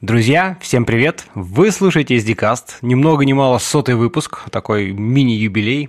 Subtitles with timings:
[0.00, 1.24] Друзья, всем привет!
[1.34, 5.88] Вы слушаете SDCast, ни много ни мало сотый выпуск, такой мини-юбилей.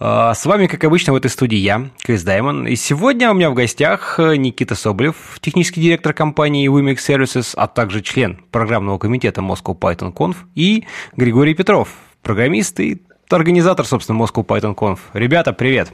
[0.00, 3.48] А, с вами, как обычно, в этой студии я, Крис Даймон, и сегодня у меня
[3.50, 9.78] в гостях Никита Соболев, технический директор компании Wimix Services, а также член программного комитета Moscow
[9.78, 10.84] Python Conf, и
[11.16, 11.88] Григорий Петров,
[12.22, 13.00] программист и
[13.30, 14.98] организатор, собственно, Moscow Python Conf.
[15.14, 15.90] Ребята, привет!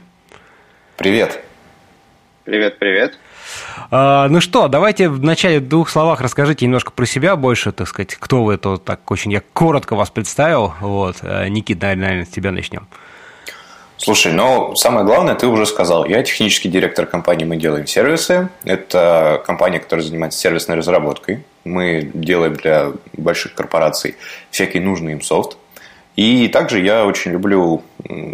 [0.97, 1.41] Привет!
[2.43, 3.17] Привет, привет!
[3.91, 7.87] А, ну что, давайте в начале в двух словах расскажите немножко про себя больше, так
[7.87, 10.73] сказать, кто вы, то так очень я коротко вас представил.
[10.79, 12.87] Вот, а, Никит, наверное, с тебя начнем.
[13.97, 16.05] Слушай, ну, самое главное, ты уже сказал.
[16.05, 18.49] Я технический директор компании «Мы делаем сервисы».
[18.65, 21.45] Это компания, которая занимается сервисной разработкой.
[21.63, 24.17] Мы делаем для больших корпораций
[24.51, 25.57] всякий нужный им софт.
[26.17, 27.83] И также я очень люблю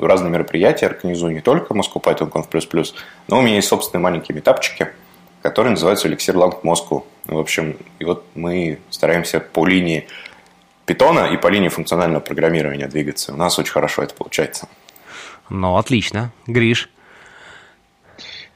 [0.01, 2.85] разные мероприятия, организую не только Moscow Python Conf++,
[3.27, 4.87] но у меня есть собственные маленькие метапчики–
[5.41, 7.05] который называется «Эликсир Ламп Москву».
[7.25, 10.07] В общем, и вот мы стараемся по линии
[10.85, 13.33] питона и по линии функционального программирования двигаться.
[13.33, 14.67] У нас очень хорошо это получается.
[15.49, 16.31] Ну, отлично.
[16.47, 16.89] Гриш?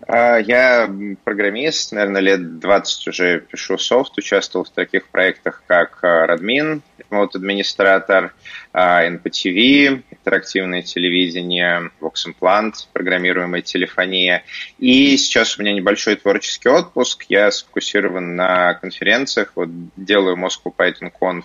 [0.07, 0.89] А, я
[1.23, 8.33] программист, наверное, лет 20 уже пишу софт, участвовал в таких проектах, как Radmin, Remote администратор,
[8.73, 14.43] NPTV, интерактивное телевидение, Implant, программируемая телефония.
[14.79, 17.25] И сейчас у меня небольшой творческий отпуск.
[17.29, 19.51] Я сфокусирован на конференциях.
[19.55, 21.43] Вот делаю Moscow Python Conf++,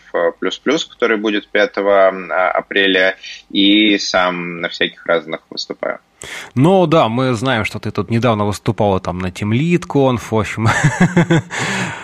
[0.89, 3.17] который будет 5 а, апреля,
[3.50, 6.00] и сам на всяких разных выступаю.
[6.54, 10.38] Ну да, мы знаем, что ты тут недавно выступала там на Team Lead Conf, в
[10.38, 10.68] общем.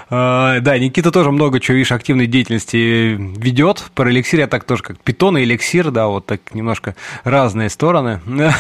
[0.08, 3.84] А, да, Никита тоже много чего, видишь, активной деятельности ведет.
[3.94, 8.20] Про эликсир я так тоже как питон и эликсир, да, вот так немножко разные стороны,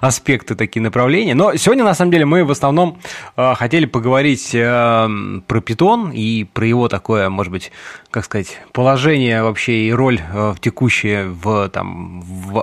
[0.00, 1.34] аспекты такие направления.
[1.34, 2.98] Но сегодня, на самом деле, мы в основном
[3.36, 5.08] а, хотели поговорить а,
[5.46, 7.72] про питон и про его такое, может быть,
[8.10, 10.20] как сказать, положение вообще и роль
[10.60, 12.56] текущее в, там, в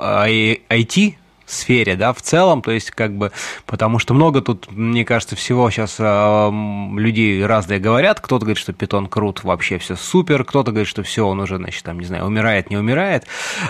[0.69, 1.15] IT
[1.51, 3.31] сфере, да, в целом, то есть как бы,
[3.65, 6.51] потому что много тут, мне кажется, всего сейчас э,
[6.97, 11.27] людей разные говорят, кто-то говорит, что питон крут, вообще все супер, кто-то говорит, что все,
[11.27, 13.25] он уже, значит, там, не знаю, умирает, не умирает,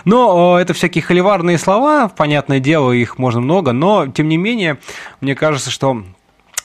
[0.06, 4.78] но э, это всякие холиварные слова, понятное дело, их можно много, но, тем не менее,
[5.20, 6.04] мне кажется, что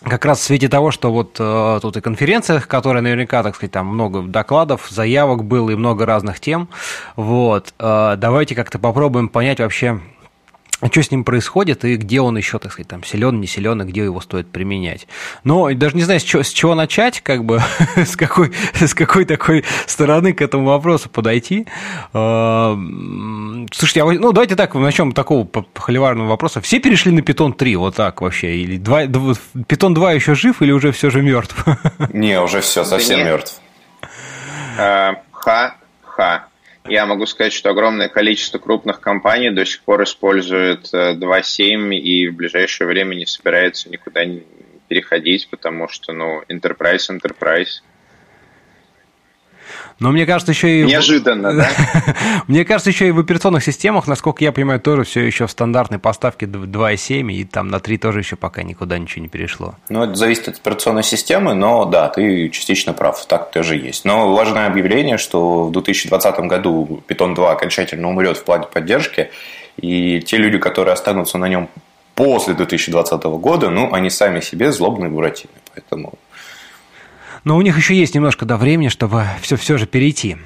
[0.03, 3.73] как раз в свете того, что вот э, тут и конференция, которая наверняка, так сказать,
[3.73, 6.69] там много докладов, заявок было и много разных тем,
[7.17, 10.01] вот, э, давайте как-то попробуем понять вообще, а
[10.81, 13.85] что с ним происходит и где он еще, так сказать, там силен, не силен, и
[13.87, 15.09] где его стоит применять.
[15.43, 17.63] Но даже не знаю, с чего, с чего начать, как бы,
[17.97, 21.67] с, какой, с какой такой стороны к этому вопросу подойти.
[22.13, 22.79] А,
[23.73, 26.61] слушайте, а, ну давайте так, начнем такого холиварного вопроса.
[26.61, 28.57] Все перешли на Python 3, вот так вообще?
[28.57, 31.57] Или 2, Python 2 еще жив или уже все же мертв?
[32.13, 33.61] Не, уже все совсем мертв.
[34.77, 36.49] Ха-ха.
[36.89, 42.29] Я могу сказать, что огромное количество крупных компаний до сих пор используют 2.7 э, и
[42.29, 44.23] в ближайшее время не собирается никуда
[44.89, 47.81] переходить, потому что, ну, enterprise, enterprise–
[49.99, 50.85] но мне кажется, еще и...
[50.85, 51.71] Неожиданно, да?
[52.47, 55.99] мне кажется, еще и в операционных системах, насколько я понимаю, тоже все еще в стандартной
[55.99, 59.75] поставке 2.7, и там на 3 тоже еще пока никуда ничего не перешло.
[59.89, 64.05] Ну, это зависит от операционной системы, но да, ты частично прав, так тоже есть.
[64.05, 69.31] Но важное объявление, что в 2020 году Python 2 окончательно умрет в плане поддержки,
[69.77, 71.69] и те люди, которые останутся на нем
[72.15, 75.53] после 2020 года, ну, они сами себе злобные буратины.
[75.75, 76.15] Поэтому
[77.47, 80.37] но у них еще есть немножко до времени, чтобы все, все же перейти.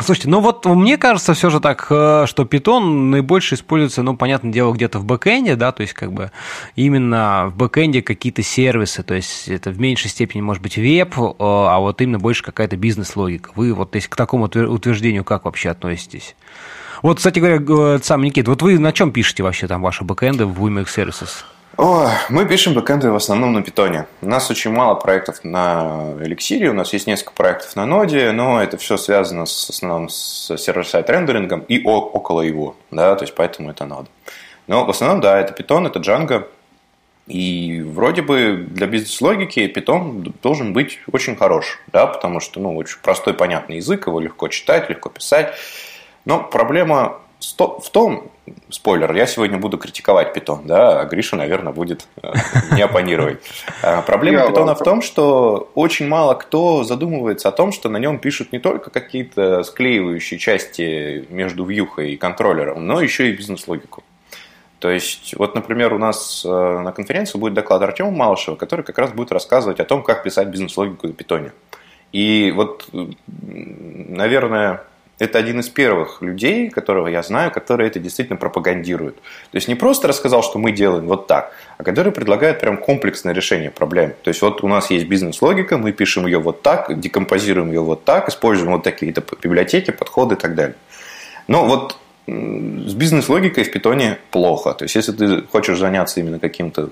[0.00, 4.52] Слушайте, ну вот мне кажется все же так, э, что Python наибольше используется, ну, понятное
[4.52, 6.32] дело, где-то в бэкэнде, да, то есть как бы
[6.74, 11.32] именно в бэкэнде какие-то сервисы, то есть это в меньшей степени может быть веб, э,
[11.38, 13.52] а вот именно больше какая-то бизнес-логика.
[13.54, 16.34] Вы вот если к такому утверждению как вообще относитесь?
[17.02, 20.60] Вот, кстати говоря, сам Никит, вот вы на чем пишете вообще там ваши бэкэнды в
[20.60, 21.44] WMX Services?
[21.78, 24.06] О, мы пишем бэкэнды в основном на питоне.
[24.22, 28.62] У нас очень мало проектов на эликсире, у нас есть несколько проектов на ноде, но
[28.62, 33.70] это все связано с основном с сервер-сайт рендерингом и около его, да, то есть поэтому
[33.70, 34.08] это нода.
[34.66, 36.46] Но в основном, да, это питон, это Django,
[37.26, 43.00] и вроде бы для бизнес-логики питон должен быть очень хорош, да, потому что, ну, очень
[43.02, 45.52] простой, понятный язык, его легко читать, легко писать.
[46.24, 48.30] Но проблема в том,
[48.70, 52.32] спойлер, я сегодня буду критиковать питон, да, а Гриша, наверное, будет э,
[52.72, 53.40] не оппонировать.
[53.82, 58.18] А, проблема питона в том, что очень мало кто задумывается о том, что на нем
[58.18, 64.02] пишут не только какие-то склеивающие части между вьюхой и контроллером, но еще и бизнес-логику.
[64.78, 68.98] То есть, вот, например, у нас э, на конференции будет доклад Артема Малышева, который как
[68.98, 71.52] раз будет рассказывать о том, как писать бизнес-логику на питоне.
[72.12, 74.82] И вот, наверное,
[75.18, 79.16] это один из первых людей, которого я знаю, которые это действительно пропагандируют.
[79.16, 83.32] То есть не просто рассказал, что мы делаем вот так, а который предлагает прям комплексное
[83.32, 84.12] решение проблем.
[84.22, 88.04] То есть вот у нас есть бизнес-логика, мы пишем ее вот так, декомпозируем ее вот
[88.04, 90.76] так, используем вот такие-то библиотеки, подходы и так далее.
[91.48, 91.96] Но вот
[92.26, 94.74] с бизнес-логикой в питоне плохо.
[94.74, 96.90] То есть если ты хочешь заняться именно каким-то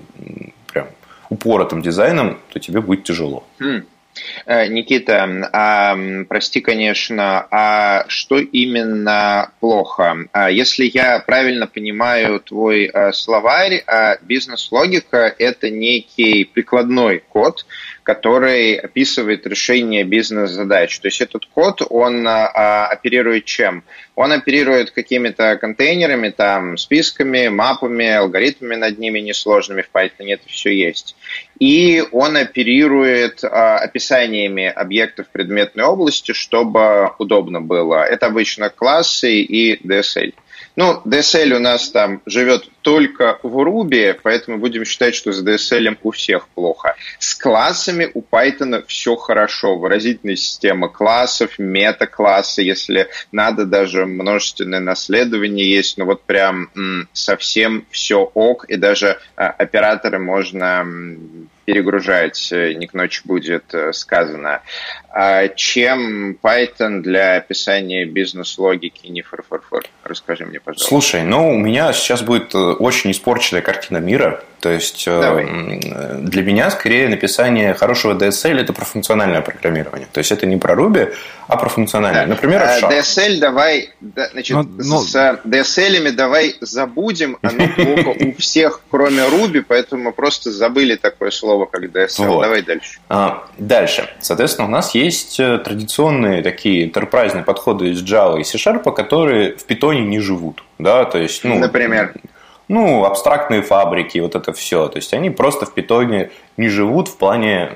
[0.71, 0.87] прям
[1.29, 3.43] упоротым дизайном, то тебе будет тяжело.
[3.59, 3.85] Mm.
[4.45, 5.97] Э, Никита, а,
[6.27, 10.27] прости, конечно, а что именно плохо?
[10.31, 17.65] А если я правильно понимаю твой а, словарь, а бизнес-логика– это некий прикладной код,
[18.03, 20.99] который описывает решение бизнес-задач.
[20.99, 23.83] То есть этот код, он а, оперирует чем?
[24.15, 30.69] Он оперирует какими-то контейнерами, там, списками, мапами, алгоритмами над ними несложными, в Python это все
[30.69, 31.15] есть.
[31.59, 38.03] И он оперирует а, описаниями объектов предметной области, чтобы удобно было.
[38.03, 40.33] Это обычно классы и DSL.
[40.75, 45.97] Ну, DSL у нас там живет только в Ruby, поэтому будем считать, что с DSL
[46.03, 46.95] у всех плохо.
[47.17, 49.77] С классами у Python все хорошо.
[49.77, 55.97] Выразительная система классов, мета-классы, если надо, даже множественное наследование есть.
[55.97, 56.69] Ну вот прям
[57.13, 60.85] совсем все ок, и даже а, операторы можно
[61.65, 64.61] перегружать, э, не к ночи будет э, сказано.
[65.09, 69.83] А чем Python для описания бизнес-логики не фор-фор-фор?
[70.03, 70.87] Расскажи мне, пожалуйста.
[70.87, 74.43] Слушай, ну, у меня сейчас будет э, очень испорченная картина мира.
[74.65, 75.45] То есть Давай.
[76.21, 80.07] для меня скорее написание хорошего DSL это про функциональное программирование.
[80.11, 81.13] То есть это не про Ruby,
[81.47, 82.23] а про функциональное.
[82.23, 82.29] Да.
[82.29, 85.01] Например, а, DSL давай, значит, но, но...
[85.01, 91.29] с DSL давай забудем, оно плохо у всех, кроме Ruby, поэтому мы просто забыли такое
[91.29, 92.25] слово, как DSL.
[92.25, 92.41] Вот.
[92.41, 92.97] Давай дальше.
[93.07, 94.09] А, дальше.
[94.19, 99.63] Соответственно, у нас есть э, традиционные такие enterprise подходы из Java и C-Sharp, которые в
[99.65, 100.63] питоне не живут.
[100.79, 102.15] Да, то есть, ну, Например?
[102.67, 104.87] Ну, абстрактные фабрики, вот это все.
[104.87, 107.71] То есть они просто в питоне не живут в плане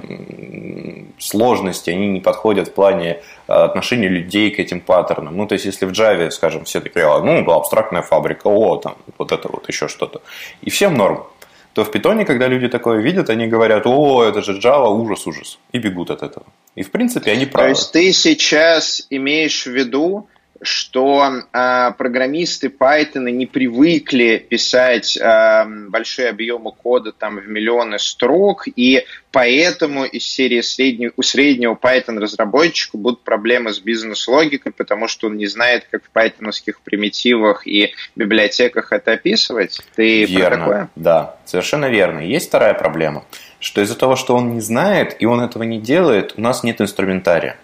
[1.20, 5.36] сложности, они не подходят в плане э, отношения людей к этим паттернам.
[5.36, 8.78] Ну, то есть, если в Java, скажем, все такие, «А, ну, да, абстрактная фабрика, о,
[8.78, 10.22] там, вот это вот еще что-то.
[10.62, 11.26] И всем норм.
[11.74, 15.60] То в питоне, когда люди такое видят, они говорят, о, это же Java, ужас, ужас.
[15.72, 16.46] И бегут от этого.
[16.76, 17.68] И, в принципе, они правы.
[17.68, 20.28] То есть, ты сейчас имеешь в виду,
[20.62, 28.66] что э, программисты Python не привыкли писать э, большие объемы кода там в миллионы строк,
[28.76, 35.28] и поэтому из серии среднего, у среднего Python разработчика будут проблемы с бизнес-логикой, потому что
[35.28, 39.82] он не знает, как в пайтоновских примитивах и библиотеках это описывать.
[39.96, 40.90] Ты верно, про такое?
[40.96, 42.20] Да, совершенно верно.
[42.20, 43.24] Есть вторая проблема,
[43.60, 46.82] что из-за того, что он не знает и он этого не делает, у нас нет
[46.82, 47.58] инструментария.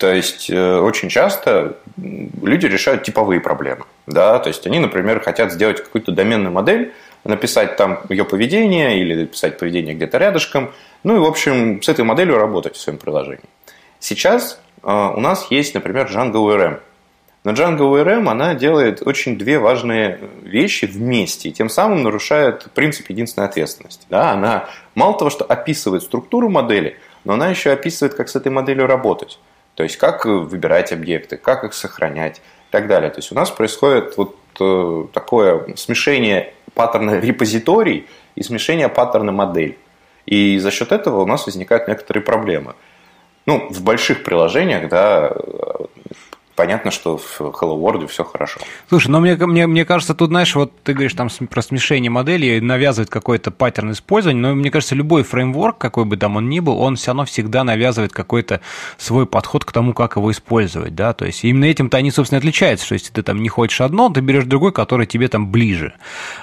[0.00, 3.84] То есть э, очень часто люди решают типовые проблемы.
[4.06, 4.38] Да?
[4.38, 9.58] То есть они, например, хотят сделать какую-то доменную модель, написать там ее поведение или написать
[9.58, 10.72] поведение где-то рядышком.
[11.02, 13.44] Ну и, в общем, с этой моделью работать в своем приложении.
[13.98, 16.80] Сейчас э, у нас есть, например, Django ORM.
[17.44, 23.10] Но Django ORM, она делает очень две важные вещи вместе, и тем самым нарушает принцип
[23.10, 24.06] единственной ответственности.
[24.08, 24.30] Да?
[24.30, 28.86] Она мало того, что описывает структуру модели, но она еще описывает, как с этой моделью
[28.86, 29.38] работать.
[29.80, 33.08] То есть как выбирать объекты, как их сохранять и так далее.
[33.08, 39.78] То есть у нас происходит вот э, такое смешение паттерна репозиторий и смешение паттерна модель.
[40.26, 42.74] И за счет этого у нас возникают некоторые проблемы.
[43.46, 45.34] Ну, в больших приложениях, да,
[46.60, 48.60] понятно, что в Hello World все хорошо.
[48.90, 52.60] Слушай, но мне, мне, мне кажется, тут, знаешь, вот ты говоришь там про смешение моделей,
[52.60, 56.78] навязывает какой-то паттерн использования, но мне кажется, любой фреймворк, какой бы там он ни был,
[56.78, 58.60] он все равно всегда навязывает какой-то
[58.98, 62.84] свой подход к тому, как его использовать, да, то есть именно этим-то они, собственно, отличаются,
[62.84, 65.94] что если ты там не хочешь одно, ты берешь другой, который тебе там ближе.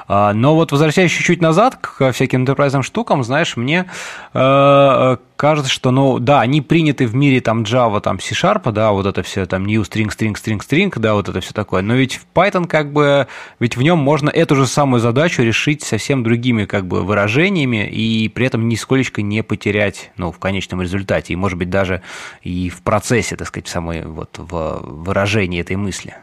[0.08, 3.86] А, но вот возвращаясь чуть-чуть назад к всяким enterprise штукам, знаешь, мне
[4.34, 9.06] э, кажется, что, ну, да, они приняты в мире там Java, там C-Sharp, да, вот
[9.06, 11.82] это все там new string, string, string, string, да, вот это все такое.
[11.82, 13.28] Но ведь в Python как бы,
[13.60, 18.28] ведь в нем можно эту же самую задачу решить совсем другими как бы выражениями и
[18.28, 21.34] при этом нисколечко не потерять, ну, в конечном результате.
[21.34, 22.02] И, может быть, даже
[22.42, 26.16] и в процессе, так сказать, самой вот в выражении этой мысли.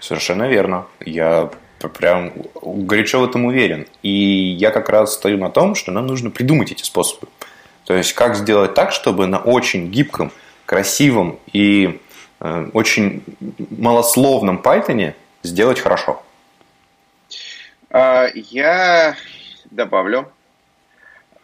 [0.00, 0.86] Совершенно верно.
[1.04, 1.50] Я
[1.86, 3.86] прям горячо в этом уверен.
[4.02, 7.28] И я как раз стою на том, что нам нужно придумать эти способы.
[7.88, 10.30] То есть, как сделать так, чтобы на очень гибком,
[10.66, 12.02] красивом и
[12.38, 13.24] э, очень
[13.70, 16.22] малословном Python сделать хорошо?
[17.88, 19.16] А, я
[19.70, 20.30] добавлю.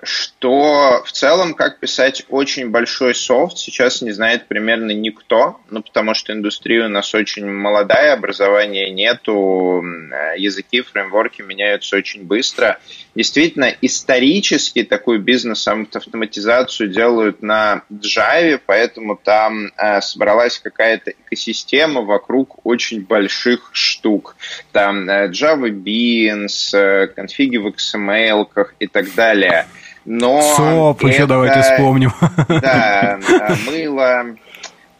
[0.04, 6.14] Что в целом, как писать очень большой софт, сейчас не знает примерно никто, ну, потому
[6.14, 9.82] что индустрия у нас очень молодая, образования нету,
[10.36, 12.78] языки, фреймворки меняются очень быстро.
[13.14, 23.02] Действительно, исторически такую бизнес-автоматизацию делают на Java, поэтому там э, собралась какая-то экосистема вокруг очень
[23.02, 24.36] больших штук.
[24.72, 28.46] Там э, Java Beans, э, конфиги в XML
[28.78, 29.66] и так далее–
[30.04, 32.12] но СОП это, еще давайте вспомним.
[32.48, 33.18] Да,
[33.66, 34.26] мыло,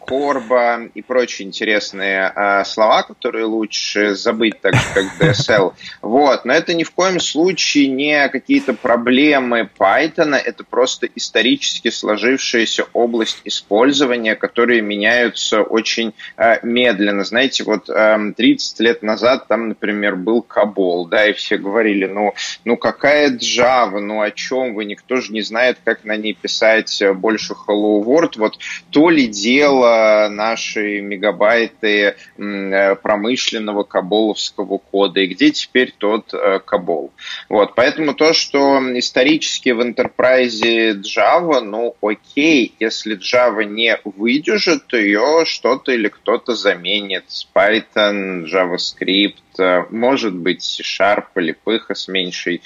[0.07, 5.73] Корба и прочие интересные э, слова, которые лучше забыть, так же, как DSL.
[6.01, 6.45] Вот.
[6.45, 13.41] Но это ни в коем случае не какие-то проблемы Python, это просто исторически сложившаяся область
[13.45, 17.23] использования, которые меняются очень э, медленно.
[17.23, 22.33] Знаете, вот э, 30 лет назад там, например, был Кабол, да, и все говорили, ну,
[22.63, 27.01] ну какая Java, ну о чем вы, никто же не знает, как на ней писать
[27.15, 28.33] больше Hello World.
[28.37, 28.59] Вот
[28.91, 29.94] то ли дело
[30.29, 37.11] наши мегабайты э, промышленного каболовского кода, и где теперь тот э, кабол.
[37.49, 44.97] Вот, поэтому то, что исторически в enterprise Java, ну окей, если Java не выдержит, то
[44.97, 47.25] ее что-то или кто-то заменит.
[47.53, 52.61] Python, JavaScript, э, может быть C-Sharp или Python с меньшей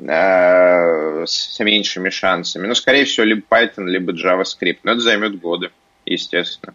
[0.00, 2.68] с меньшими шансами.
[2.68, 4.78] Но, скорее всего, либо Python, либо JavaScript.
[4.84, 5.70] Но это займет годы
[6.08, 6.74] естественно.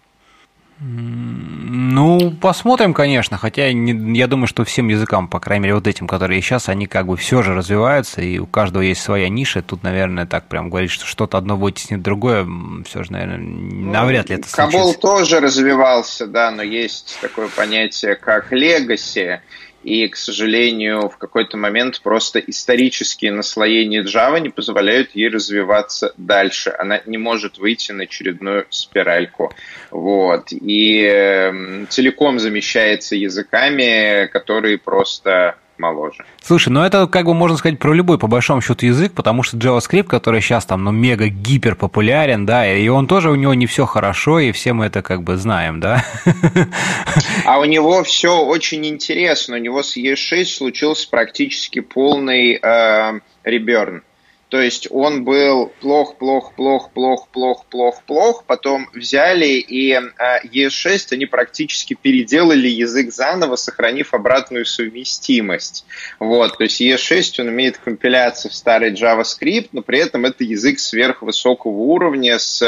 [0.79, 6.07] Ну, посмотрим, конечно, хотя не, я думаю, что всем языкам, по крайней мере, вот этим,
[6.07, 9.61] которые сейчас, они как бы все же развиваются, и у каждого есть своя ниша.
[9.61, 12.45] Тут, наверное, так прям говорить, что что-то одно вытеснит другое,
[12.85, 14.77] все же, наверное, навряд ли это случится.
[14.77, 19.41] Кабол тоже развивался, да, но есть такое понятие, как легаси,
[19.83, 26.73] и, к сожалению, в какой-то момент просто исторические наслоения Java не позволяют ей развиваться дальше.
[26.77, 29.53] Она не может выйти на очередную спиральку.
[29.91, 30.51] Вот.
[30.51, 36.25] И э, целиком замещается языками, которые просто моложе.
[36.41, 39.57] Слушай, ну это как бы можно сказать про любой, по большому счету, язык, потому что
[39.57, 43.85] JavaScript, который сейчас там, ну, мега-гипер популярен, да, и он тоже, у него не все
[43.85, 46.03] хорошо, и все мы это как бы знаем, да.
[47.45, 54.03] А у него все очень интересно, у него с E6 случился практически полный э, реберн.
[54.53, 58.43] То есть он был плох, плох, плох, плох, плох, плох, плох.
[58.45, 65.87] Потом взяли и ES6 они практически переделали язык заново, сохранив обратную совместимость.
[66.19, 70.77] Вот, то есть ES6 он имеет компиляцию в старый JavaScript, но при этом это язык
[70.77, 72.61] сверхвысокого уровня с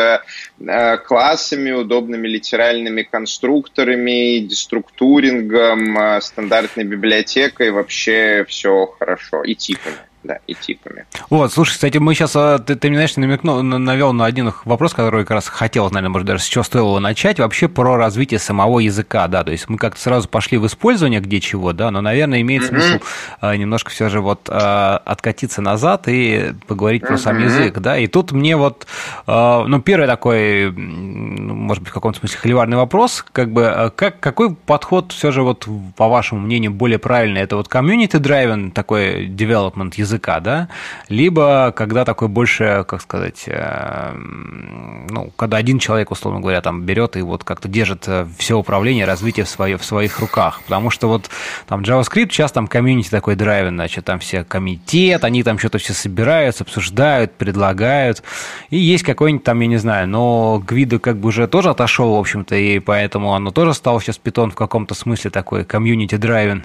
[0.58, 10.40] э, классами, удобными литеральными конструкторами, деструктурингом, э, стандартной библиотекой, вообще все хорошо, и типами да,
[10.48, 11.06] и типами.
[11.30, 14.94] Вот, слушай, кстати, мы сейчас, а, ты, ты мне, знаешь, намекнул, навел на один вопрос,
[14.94, 18.80] который как раз хотел, наверное, может, даже с чего стоило начать, вообще про развитие самого
[18.80, 22.42] языка, да, то есть мы как-то сразу пошли в использование где чего, да, но, наверное,
[22.42, 22.68] имеет mm-hmm.
[22.68, 23.04] смысл
[23.40, 27.08] а, немножко все же вот а, откатиться назад и поговорить mm-hmm.
[27.08, 28.88] про сам язык, да, и тут мне вот,
[29.28, 35.12] ну, первый такой, может быть, в каком-то смысле холиварный вопрос, как бы, как, какой подход
[35.12, 40.40] все же вот, по вашему мнению, более правильный, это вот community-driven такой development язык, языка,
[40.40, 40.70] да,
[41.10, 44.14] либо когда такой больше, как сказать, э,
[45.10, 49.06] ну, когда один человек, условно говоря, там берет и вот как-то держит э, все управление,
[49.06, 51.30] развитие в, свое, в своих руках, потому что вот
[51.68, 55.94] там JavaScript сейчас там комьюнити такой драйвен, значит, там все комитет, они там что-то все
[55.94, 58.24] собираются, обсуждают, предлагают,
[58.70, 62.20] и есть какой-нибудь там, я не знаю, но Гвида как бы уже тоже отошел, в
[62.20, 66.64] общем-то, и поэтому оно тоже стало сейчас питон в каком-то смысле такой комьюнити драйвен.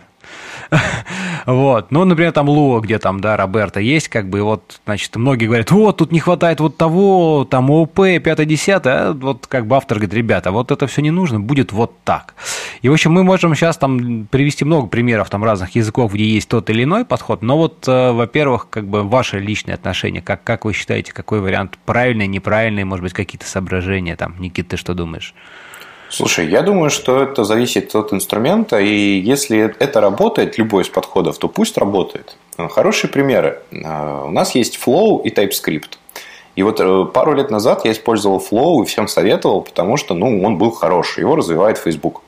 [1.47, 1.91] Вот.
[1.91, 5.71] Ну, например, там Луа, где там, да, Роберта есть, как бы, вот, значит, многие говорят,
[5.71, 10.15] вот, тут не хватает вот того, там, ОП, 5-10, а вот как бы автор говорит,
[10.15, 12.35] ребята, вот это все не нужно, будет вот так.
[12.83, 16.49] И, в общем, мы можем сейчас там привести много примеров там разных языков, где есть
[16.49, 20.65] тот или иной подход, но вот, э, во-первых, как бы ваше личное отношение, как, как
[20.65, 25.35] вы считаете, какой вариант правильный, неправильный, может быть, какие-то соображения там, Никита, ты что думаешь?
[26.11, 31.38] Слушай, я думаю, что это зависит от инструмента, и если это работает, любой из подходов,
[31.38, 32.37] то пусть работает.
[32.57, 33.62] Хорошие примеры.
[33.85, 35.99] А, у нас есть Flow и TypeScript.
[36.57, 40.43] И вот э, пару лет назад я использовал Flow и всем советовал, потому что ну,
[40.43, 42.23] он был хороший, его развивает Facebook.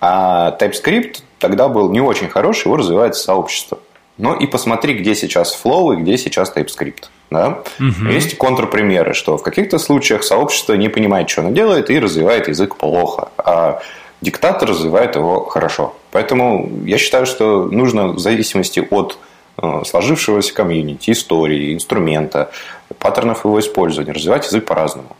[0.00, 3.78] А TypeScript тогда был не очень хороший, его развивает сообщество.
[4.18, 7.04] Но и посмотри, где сейчас Flow и где сейчас TypeScript.
[7.30, 7.62] Да?
[7.78, 8.10] Угу.
[8.10, 12.76] Есть контрпримеры, что в каких-то случаях сообщество не понимает, что оно делает, и развивает язык
[12.76, 13.80] плохо, а
[14.20, 15.94] диктатор развивает его хорошо.
[16.10, 19.18] Поэтому я считаю, что нужно в зависимости от
[19.62, 22.50] э, сложившегося комьюнити, истории, инструмента,
[22.98, 25.16] паттернов его использования, развивать язык по-разному.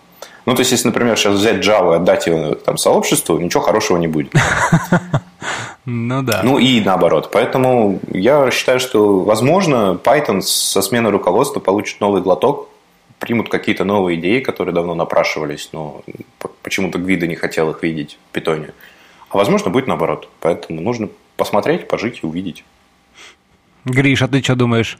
[0.48, 3.98] Ну, то есть, если, например, сейчас взять Java и отдать его там, сообществу, ничего хорошего
[3.98, 4.32] не будет.
[5.84, 6.40] Ну да.
[6.42, 7.30] Ну и наоборот.
[7.32, 12.68] Поэтому я считаю, что, возможно, Python со сменой руководства получит новый глоток,
[13.18, 16.02] примут какие-то новые идеи, которые давно напрашивались, но
[16.62, 18.72] почему-то Гвида не хотел их видеть в питоне.
[19.28, 20.28] А возможно, будет наоборот.
[20.40, 22.64] Поэтому нужно посмотреть, пожить и увидеть.
[23.84, 24.98] Гриш, а ты что думаешь?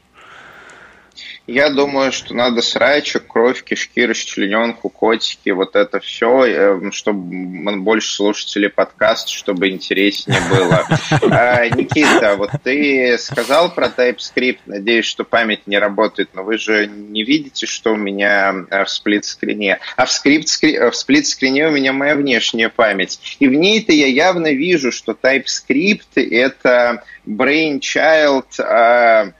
[1.48, 8.12] Я думаю, что надо срачек, кровь, кишки, расчлененку, котики, вот это все, эм, чтобы больше
[8.12, 10.86] слушателей подкаст, чтобы интереснее было.
[11.30, 16.86] А, Никита, вот ты сказал про TypeScript, надеюсь, что память не работает, но вы же
[16.86, 19.78] не видите, что у меня э, в сплит-скрине.
[19.96, 23.36] А в, скрипт в сплит-скрине у меня моя внешняя память.
[23.38, 29.32] И в ней-то я явно вижу, что TypeScript— это brainchild а,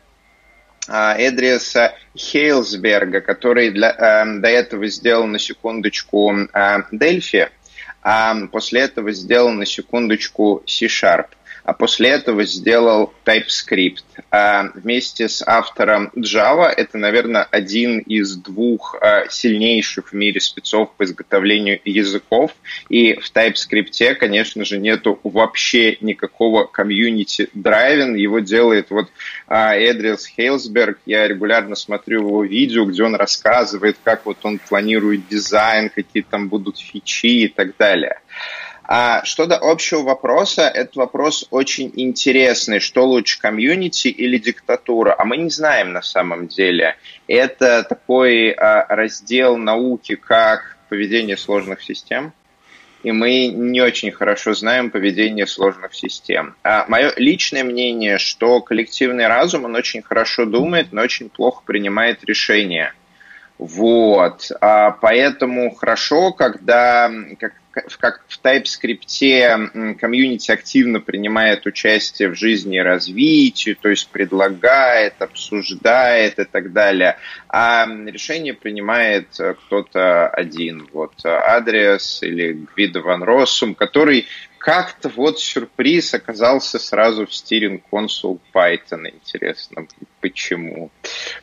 [0.88, 7.50] Эдриаса Хейлсберга, который для, э, до этого сделал на секундочку э, Дельфи,
[8.02, 11.26] а после этого сделал на секундочку C-Sharp
[11.68, 14.02] а после этого сделал TypeScript.
[14.30, 20.94] А вместе с автором Java это, наверное, один из двух а, сильнейших в мире спецов
[20.96, 22.52] по изготовлению языков.
[22.88, 28.14] И в TypeScript, конечно же, нету вообще никакого комьюнити драйвен.
[28.14, 29.10] Его делает вот
[29.46, 30.98] а, Эдриас Хейлсберг.
[31.04, 36.48] Я регулярно смотрю его видео, где он рассказывает, как вот он планирует дизайн, какие там
[36.48, 38.20] будут фичи и так далее.
[38.90, 42.80] А что до общего вопроса, этот вопрос очень интересный.
[42.80, 45.14] Что лучше, комьюнити или диктатура?
[45.16, 46.96] А мы не знаем на самом деле.
[47.26, 52.32] Это такой а, раздел науки, как поведение сложных систем.
[53.02, 56.56] И мы не очень хорошо знаем поведение сложных систем.
[56.64, 62.24] А мое личное мнение, что коллективный разум, он очень хорошо думает, но очень плохо принимает
[62.24, 62.94] решения.
[63.58, 64.50] Вот.
[64.62, 67.52] А поэтому хорошо, когда, как,
[67.98, 76.38] как в TypeScript комьюнити активно принимает участие в жизни и развитии, то есть предлагает, обсуждает
[76.38, 80.88] и так далее, а решение принимает э, кто-то один.
[80.92, 84.26] Вот Адриас или Гвидо Ван Россум, который
[84.68, 89.08] как-то вот сюрприз оказался сразу в стиринг консул Python.
[89.10, 89.86] Интересно,
[90.20, 90.90] почему?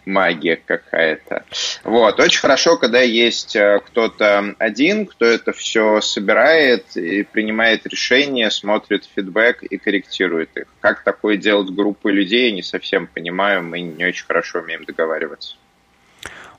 [0.06, 1.44] Магия какая-то.
[1.84, 2.20] Вот.
[2.20, 9.10] Очень хорошо, когда есть э, кто-то один, кто это все собирает и принимает решения, смотрит
[9.16, 10.68] фидбэк и корректирует их.
[10.80, 13.64] Как такое делать группой людей, я не совсем понимаю.
[13.64, 15.56] Мы не очень хорошо умеем договариваться.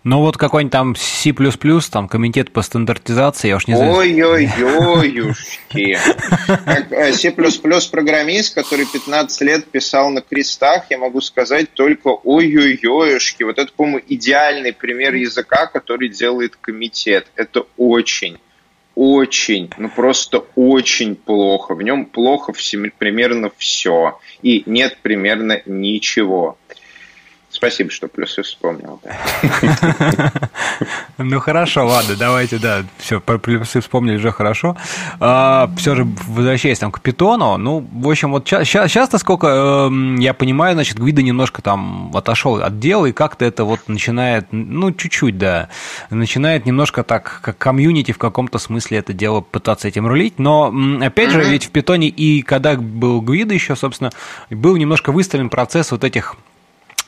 [0.07, 1.35] Ну вот какой-нибудь там C++,
[1.91, 3.93] там комитет по стандартизации, я уж не знаю.
[3.93, 5.99] Ой-ой-ой-юшки.
[6.91, 13.43] Э, C++ программист, который 15 лет писал на крестах, я могу сказать только ой-ой-ойшки.
[13.43, 17.27] Вот это, по-моему, идеальный пример языка, который делает комитет.
[17.35, 18.39] Это очень
[18.95, 21.75] очень, ну просто очень плохо.
[21.75, 22.55] В нем плохо
[22.99, 24.19] примерно все.
[24.43, 26.57] И нет примерно ничего.
[27.57, 29.01] Спасибо, что плюсы вспомнил.
[31.19, 34.77] Ну хорошо, ладно, давайте, да, все, про плюсы вспомнили уже хорошо.
[35.19, 40.35] А, все же, возвращаясь там к питону, ну, в общем, вот сейчас, насколько эм, я
[40.35, 45.39] понимаю, значит, Гвида немножко там отошел от дела, и как-то это вот начинает, ну, чуть-чуть,
[45.39, 45.71] да,
[46.11, 51.31] начинает немножко так, как комьюнити в каком-то смысле это дело пытаться этим рулить, но, опять
[51.31, 54.11] же, ведь в питоне и когда был Гвида еще, собственно,
[54.51, 56.37] был немножко выстроен процесс вот этих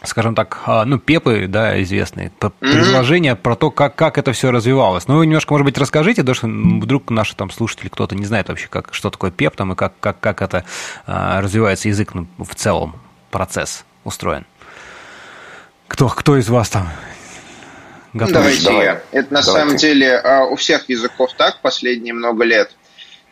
[0.04, 2.30] скажем так, а, ну, пепы, да, известные,
[2.60, 3.42] предложения mm-hmm.
[3.42, 5.08] про то, как, как это все развивалось.
[5.08, 8.48] Ну, вы немножко, может быть, расскажите, потому что вдруг наши там слушатели кто-то не знает
[8.48, 10.64] вообще, как, что такое пеп там и как, как, как это
[11.06, 12.96] а, развивается язык ну, в целом,
[13.30, 14.46] процесс устроен.
[15.88, 16.88] Кто, кто из вас там
[18.12, 18.34] готов?
[18.34, 18.84] Давайте Давай.
[18.84, 19.02] я.
[19.10, 19.50] Это на Давайте.
[19.50, 22.70] самом деле а, у всех языков так последние много лет.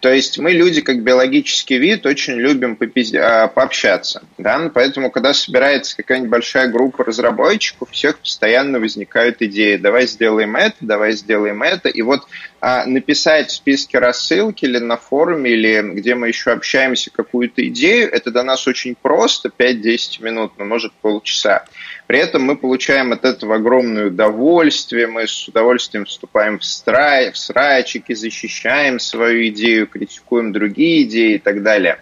[0.07, 2.79] То есть мы люди, как биологический вид, очень любим
[3.19, 4.23] а, пообщаться.
[4.39, 4.71] Да?
[4.73, 9.75] Поэтому, когда собирается какая-нибудь большая группа разработчиков, у всех постоянно возникают идеи.
[9.75, 11.89] Давай сделаем это, давай сделаем это.
[11.89, 12.21] И вот
[12.61, 18.09] а, написать в списке рассылки или на форуме, или где мы еще общаемся какую-то идею,
[18.09, 21.65] это для нас очень просто, 5-10 минут, но может полчаса.
[22.07, 27.37] При этом мы получаем от этого огромное удовольствие, мы с удовольствием вступаем в, страй, в
[27.37, 31.99] срачики, защищаем свою идею, критикуем другие идеи и так далее.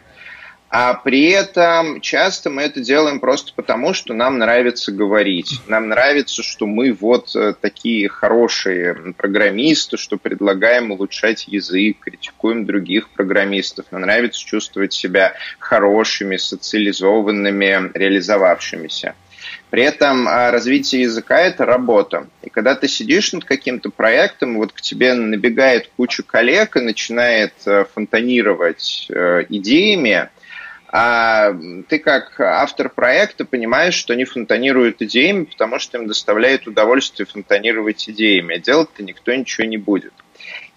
[0.77, 5.61] А при этом часто мы это делаем просто потому, что нам нравится говорить.
[5.69, 13.09] Нам нравится, что мы вот э, такие хорошие программисты, что предлагаем улучшать язык, критикуем других
[13.11, 13.87] программистов.
[13.93, 19.15] Нам нравится чувствовать себя хорошими, социализованными, реализовавшимися.
[19.75, 22.29] При этом а, развитие языка– это работа.
[22.43, 27.55] И когда ты сидишь над каким-то проектом, вот к тебе набегает куча коллег и начинает
[27.67, 30.29] э, фонтанировать э, идеями,
[30.87, 31.53] а
[31.89, 38.09] ты как автор проекта понимаешь, что они фонтанируют идеями, потому что им доставляет удовольствие фонтанировать
[38.09, 40.13] идеями, а делать-то никто ничего не будет.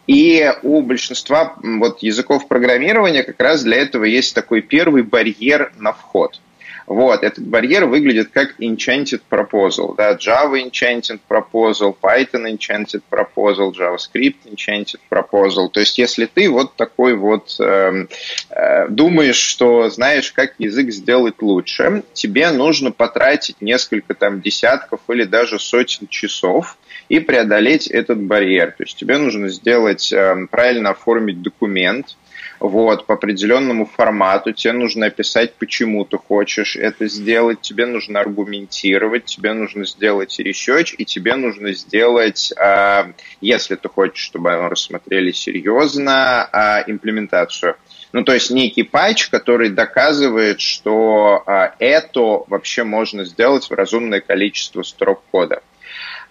[0.08, 5.94] И у большинства вот, языков программирования как раз для этого есть такой первый барьер на
[5.94, 6.42] вход–
[6.88, 9.93] вот, этот барьер выглядит как enchanted proposal.
[9.97, 15.69] Да, Java enchanted proposal, Python enchanted proposal, JavaScript enchanted proposal.
[15.69, 18.08] То есть, если ты вот такой вот э,
[18.50, 25.26] э, думаешь, что знаешь, как язык сделать лучше, тебе нужно потратить несколько там десятков или
[25.26, 26.78] даже сотен часов
[27.10, 28.71] и преодолеть этот барьер.
[28.71, 32.15] То есть тебе нужно сделать, э, правильно оформить документ,
[32.60, 39.26] вот, по определенному формату, тебе нужно описать, почему ты хочешь это сделать, тебе нужно аргументировать,
[39.26, 45.32] тебе нужно сделать research, и тебе нужно сделать, а, если ты хочешь, чтобы оно рассмотрели
[45.32, 47.76] серьезно, а, имплементацию.
[48.13, 54.22] Ну, то есть некий патч, который доказывает, что а, это вообще можно сделать в разумное
[54.22, 55.62] количество строк кода.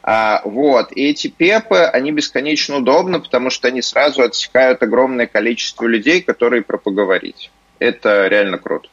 [0.03, 0.93] А, вот.
[0.93, 6.63] И эти пепы, они бесконечно удобны, потому что они сразу отсекают огромное количество людей, которые
[6.63, 7.51] про поговорить.
[7.79, 8.89] Это реально круто.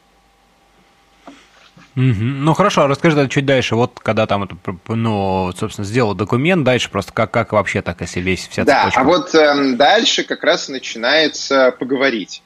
[1.95, 2.03] Угу.
[2.05, 3.75] Ну хорошо, расскажи тогда чуть дальше.
[3.75, 4.49] Вот когда там,
[4.87, 9.01] ну, собственно, сделал документ, дальше просто как, как вообще так, если весь вся Да, цепочка?
[9.01, 12.41] а вот э, дальше как раз начинается поговорить.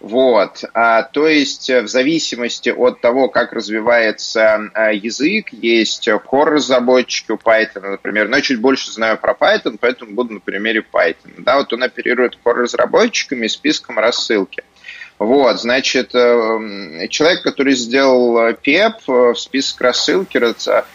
[0.00, 7.32] Вот, а, то есть э, в зависимости от того, как развивается а, язык, есть core-разработчики
[7.32, 11.34] у Python, например, но я чуть больше знаю про Python, поэтому буду на примере Python.
[11.36, 14.64] Да, вот он оперирует core-разработчиками списком рассылки.
[15.18, 20.40] Вот, значит, э, человек, который сделал PEP, э, в список рассылки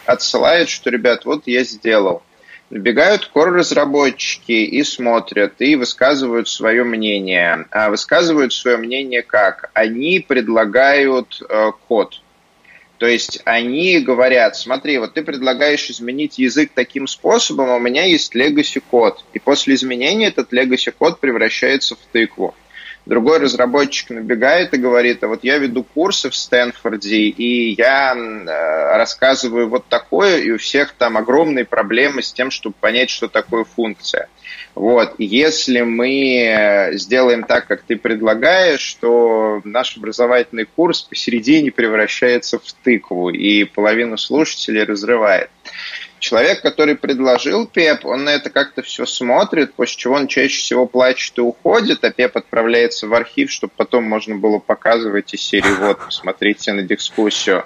[0.04, 2.24] отсылает, что, ребят, вот я сделал.
[2.68, 7.66] Набегают core-разработчики и смотрят, и высказывают свое мнение.
[7.70, 9.70] А высказывают свое мнение как?
[9.72, 12.20] Они предлагают э, код.
[12.98, 18.04] То есть они говорят, смотри, вот ты предлагаешь изменить язык таким способом, а у меня
[18.04, 19.24] есть legacy код.
[19.32, 22.54] И после изменения этот legacy код превращается в тыкву.
[23.06, 28.96] Другой разработчик набегает и говорит, а вот я веду курсы в Стэнфорде, и я э,
[28.96, 33.62] рассказываю вот такое, и у всех там огромные проблемы с тем, чтобы понять, что такое
[33.62, 34.28] функция.
[34.74, 35.14] Вот.
[35.18, 43.30] Если мы сделаем так, как ты предлагаешь, то наш образовательный курс посередине превращается в тыкву,
[43.30, 45.48] и половину слушателей разрывает.
[46.18, 50.86] Человек, который предложил ПЕП, он на это как-то все смотрит, после чего он чаще всего
[50.86, 55.74] плачет и уходит, а ПЕП отправляется в архив, чтобы потом можно было показывать из серии
[55.78, 57.64] «Вот, посмотрите на дискуссию».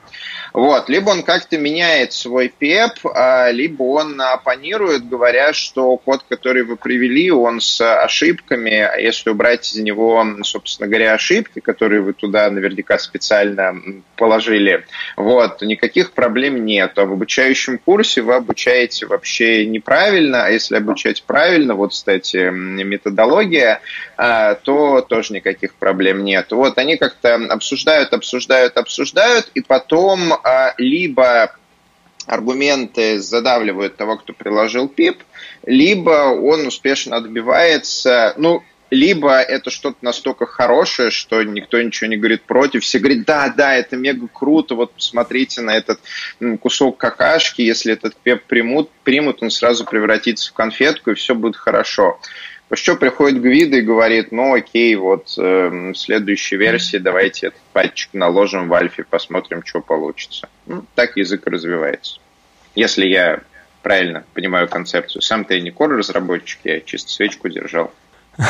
[0.52, 0.88] Вот.
[0.88, 6.76] Либо он как-то меняет свой ПЕП, а, либо он оппонирует, говоря, что код, который вы
[6.76, 12.50] привели, он с ошибками, а если убрать из него, собственно говоря, ошибки, которые вы туда
[12.50, 13.80] наверняка специально
[14.16, 14.84] положили,
[15.16, 16.98] вот, никаких проблем нет.
[16.98, 23.80] А в обучающем курсе вы обучаете вообще неправильно, а если обучать правильно, вот, кстати, методология,
[24.16, 26.50] а, то тоже никаких проблем нет.
[26.50, 31.54] Вот они как-то обсуждают, обсуждают, обсуждают, и потом а, либо
[32.26, 35.22] аргументы задавливают того, кто приложил пип,
[35.66, 38.34] либо он успешно отбивается.
[38.36, 43.48] Ну, либо это что-то настолько хорошее, что никто ничего не говорит против, все говорят, да,
[43.48, 46.00] да, это мега круто, вот посмотрите на этот
[46.60, 51.56] кусок какашки, если этот пеп примут, примут, он сразу превратится в конфетку, и все будет
[51.56, 52.20] хорошо.
[52.68, 58.10] После приходит Гвида и говорит, ну окей, вот э, в следующей версии давайте этот пальчик
[58.12, 60.48] наложим в альфе, посмотрим, что получится.
[60.66, 62.20] Ну, так язык развивается.
[62.76, 63.42] Если я
[63.82, 65.22] правильно понимаю концепцию.
[65.22, 67.92] Сам-то я не кор разработчик, я чисто свечку держал.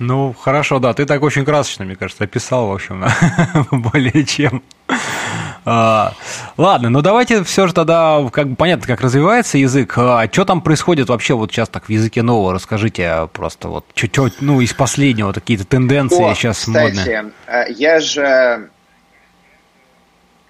[0.00, 3.04] Ну, хорошо, да, ты так очень красочно, мне кажется, описал, в общем,
[3.70, 4.62] более чем.
[5.66, 6.14] А,
[6.56, 9.92] ладно, ну давайте все же тогда, как бы понятно, как развивается язык.
[9.98, 12.54] А что там происходит вообще вот сейчас так в языке нового?
[12.54, 17.32] Расскажите просто вот чуть-чуть, ну, из последнего, какие-то тенденции О, сейчас кстати, модные.
[17.46, 18.70] А, я же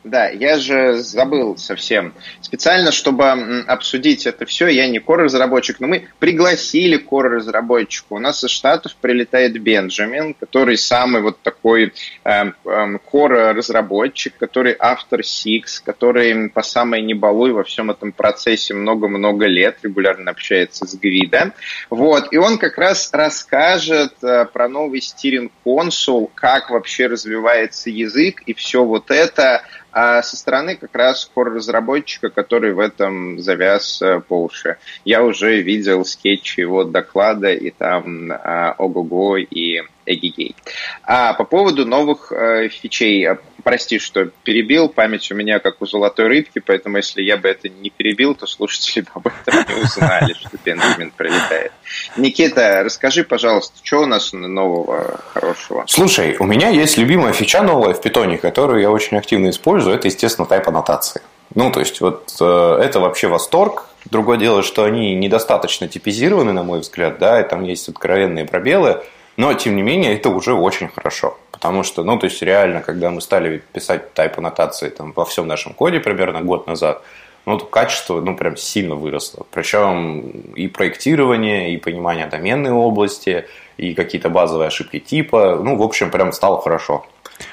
[0.02, 2.14] да, я же забыл совсем.
[2.40, 3.28] Специально, чтобы
[3.66, 8.06] обсудить это все, я не кор-разработчик, но мы пригласили кор-разработчика.
[8.14, 11.92] У нас из Штатов прилетает Бенджамин, который самый вот такой
[12.24, 12.30] э,
[12.64, 19.78] э, кор-разработчик, который автор Six, который по самой небалуй во всем этом процессе много-много лет
[19.82, 21.52] регулярно общается с Гвида.
[21.90, 28.42] Вот, и он как раз расскажет э, про новый стиринг консул, как вообще развивается язык
[28.46, 34.20] и все вот это а со стороны как раз хор-разработчика, который в этом завяз э,
[34.20, 34.78] по уши.
[35.04, 40.56] Я уже видел скетчи его доклада, и там а, ого-го и эгигей.
[41.02, 43.28] А по поводу новых э, фичей,
[43.70, 47.68] прости, что перебил, память у меня как у золотой рыбки, поэтому если я бы это
[47.68, 51.70] не перебил, то слушатели бы об этом не узнали, что Бенджамин пролетает.
[52.16, 55.84] Никита, расскажи, пожалуйста, что у нас нового хорошего?
[55.86, 60.08] Слушай, у меня есть любимая фича новая в питоне, которую я очень активно использую, это,
[60.08, 61.22] естественно, тайп аннотации.
[61.54, 63.86] Ну, то есть, вот э, это вообще восторг.
[64.06, 69.04] Другое дело, что они недостаточно типизированы, на мой взгляд, да, и там есть откровенные пробелы.
[69.36, 71.38] Но, тем не менее, это уже очень хорошо.
[71.60, 75.46] Потому что, ну, то есть, реально, когда мы стали писать тайп аннотации там, во всем
[75.46, 77.02] нашем коде примерно год назад,
[77.44, 79.46] ну, то качество, ну, прям сильно выросло.
[79.50, 83.44] Причем и проектирование, и понимание доменной области,
[83.76, 85.60] и какие-то базовые ошибки типа.
[85.62, 87.04] Ну, в общем, прям стало хорошо.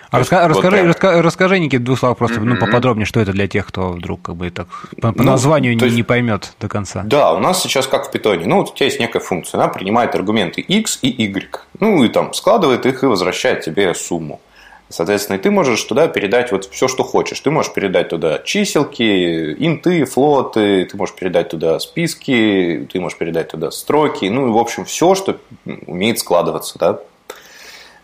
[0.10, 2.44] А раска, вот расскажи, раска, расскажи, Никит, двух слов просто mm-hmm.
[2.44, 4.68] ну, поподробнее, что это для тех, кто вдруг как бы так
[5.02, 7.04] по, по ну, названию не, есть, не поймет до конца.
[7.04, 8.46] Да, у нас сейчас как в питоне.
[8.46, 11.48] Ну, вот у тебя есть некая функция, она принимает аргументы x и y.
[11.80, 14.42] Ну, и там складывает их и возвращает тебе сумму.
[14.90, 17.40] Соответственно, и ты можешь туда передать вот все, что хочешь.
[17.42, 23.50] Ты можешь передать туда чиселки, инты, флоты, ты можешь передать туда списки, ты можешь передать
[23.50, 25.38] туда строки, ну и, в общем, все, что
[25.86, 27.00] умеет складываться, да,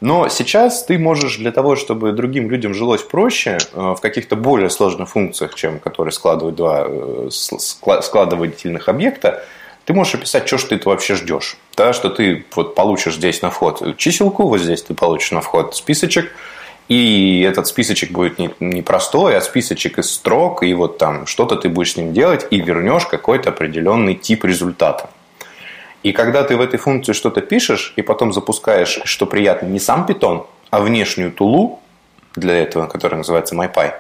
[0.04, 4.70] но сейчас ты можешь для того, чтобы другим людям жилось проще э, в каких-то более
[4.70, 9.46] сложных функциях, чем которые складывают два э, складывательных объекта,
[9.86, 11.56] ты можешь описать, что ж ты вообще ждешь.
[11.78, 15.74] Да, что ты вот получишь здесь на вход чиселку, вот здесь ты получишь на вход
[15.74, 16.34] списочек,
[16.90, 21.70] и этот списочек будет не простой, а списочек из строк, и вот там что-то ты
[21.70, 25.10] будешь с ним делать, и вернешь какой-то определенный тип результата.
[26.04, 30.06] И когда ты в этой функции что-то пишешь, и потом запускаешь, что приятно, не сам
[30.06, 31.80] питон, а внешнюю тулу
[32.36, 33.94] для этого, которая называется MyPy,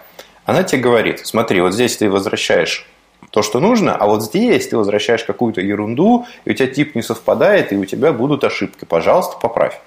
[0.45, 2.85] она тебе говорит, смотри, вот здесь ты возвращаешь
[3.29, 7.01] то, что нужно, а вот здесь ты возвращаешь какую-то ерунду, и у тебя тип не
[7.01, 8.85] совпадает, и у тебя будут ошибки.
[8.85, 9.79] Пожалуйста, поправь.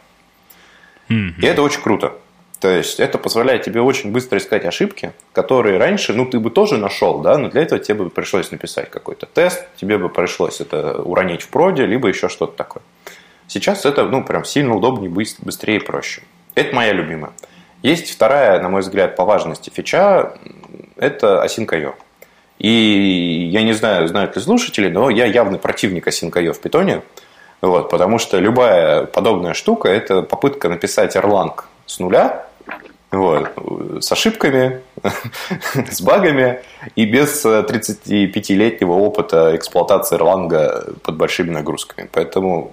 [1.08, 1.34] Mm-hmm.
[1.40, 2.14] И это очень круто.
[2.60, 6.78] То есть это позволяет тебе очень быстро искать ошибки, которые раньше, ну, ты бы тоже
[6.78, 11.02] нашел, да, но для этого тебе бы пришлось написать какой-то тест, тебе бы пришлось это
[11.02, 12.82] уронить в проде, либо еще что-то такое.
[13.46, 16.22] Сейчас это, ну, прям сильно удобнее, быстрее и проще.
[16.54, 17.32] Это моя любимая.
[17.82, 20.38] Есть вторая, на мой взгляд, по важности фича,
[20.96, 21.94] это Async.io.
[22.58, 27.02] И я не знаю, знают ли слушатели, но я явный противник Async.io в питоне,
[27.60, 32.46] вот, потому что любая подобная штука– это попытка написать Erlang с нуля,
[33.10, 33.52] вот,
[34.00, 34.80] с ошибками,
[35.90, 36.60] с багами
[36.96, 42.08] и без 35-летнего опыта эксплуатации Erlang под большими нагрузками.
[42.12, 42.72] Поэтому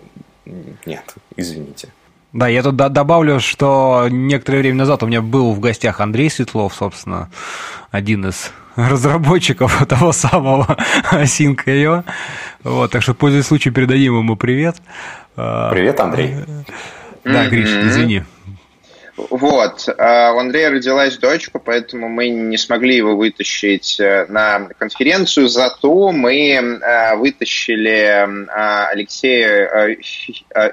[0.85, 1.89] нет, извините.
[2.33, 6.73] Да, я тут добавлю, что некоторое время назад у меня был в гостях Андрей Светлов,
[6.73, 7.29] собственно,
[7.91, 10.77] один из разработчиков того самого
[11.11, 12.03] Async.io.
[12.63, 14.77] Вот, так что, пользуясь случаем, передадим ему привет.
[15.35, 16.35] Привет, Андрей.
[17.23, 18.23] Да, Гриш, извини.
[19.15, 19.87] Вот.
[19.97, 26.11] А у Андрея родилась дочка, поэтому мы не смогли его вытащить э, на конференцию, зато
[26.11, 28.25] мы э, вытащили э,
[28.91, 29.97] Алексея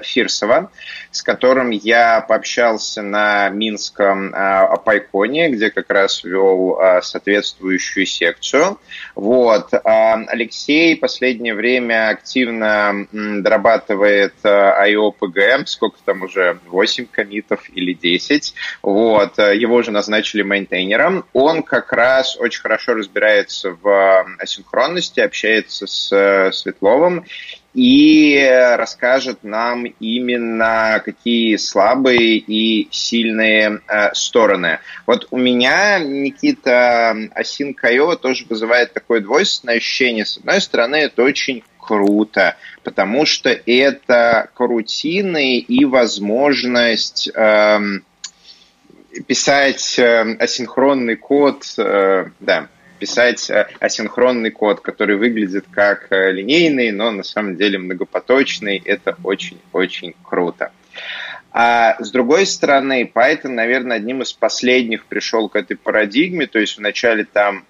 [0.01, 0.71] Фирсова,
[1.11, 8.79] с которым я пообщался на Минском Пайконе, где как раз вел соответствующую секцию.
[9.15, 9.69] Вот.
[9.83, 18.53] Алексей последнее время активно дорабатывает IOPG, сколько там уже, 8 комитов или 10 10.
[18.81, 19.37] Вот.
[19.37, 21.25] Его же назначили мейнтейнером.
[21.33, 27.25] Он как раз очень хорошо разбирается в асинхронности, общается с Светловым
[27.73, 28.37] и
[28.77, 34.79] расскажет нам именно какие слабые и сильные э, стороны.
[35.07, 40.25] Вот у меня, Никита, Async.io тоже вызывает такое двойственное ощущение.
[40.25, 48.03] С одной стороны, это очень круто, потому что это карутины и возможность эм,
[49.27, 52.67] писать э, асинхронный код, э, да,
[53.01, 58.79] писать э, асинхронный код, который выглядит как линейный, но на самом деле многопоточный.
[58.85, 60.71] Это очень-очень круто.
[61.51, 66.77] А с другой стороны, Python, наверное, одним из последних пришел к этой парадигме, то есть
[66.77, 67.65] вначале там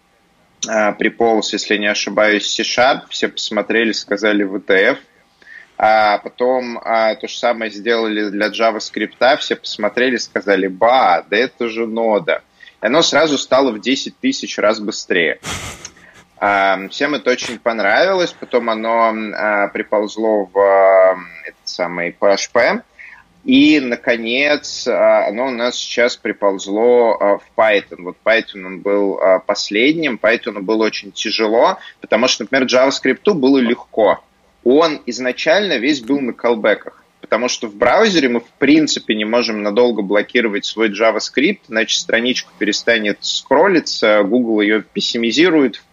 [1.00, 5.00] приполз, если не ошибаюсь, C-Sharp, все посмотрели, сказали VTF,
[5.84, 11.70] а потом а, то же самое сделали для JavaScript, все посмотрели, сказали, ба, да это
[11.70, 12.44] же нода.
[12.82, 15.40] Оно сразу стало в 10 тысяч раз быстрее.
[16.38, 21.16] А, всем это очень понравилось, потом оно а, приползло в а,
[21.46, 22.82] этот самый PHP,
[23.44, 28.02] И, наконец, оно у нас сейчас приползло в Python.
[28.02, 34.24] Вот Python он был последним, Python было очень тяжело, потому что, например, JavaScript было легко.
[34.64, 39.64] Он изначально весь был на колбеках потому что в браузере мы в принципе не можем
[39.64, 45.86] надолго блокировать свой JavaScript, иначе страничка перестанет скроллиться, Google ее пессимизирует, в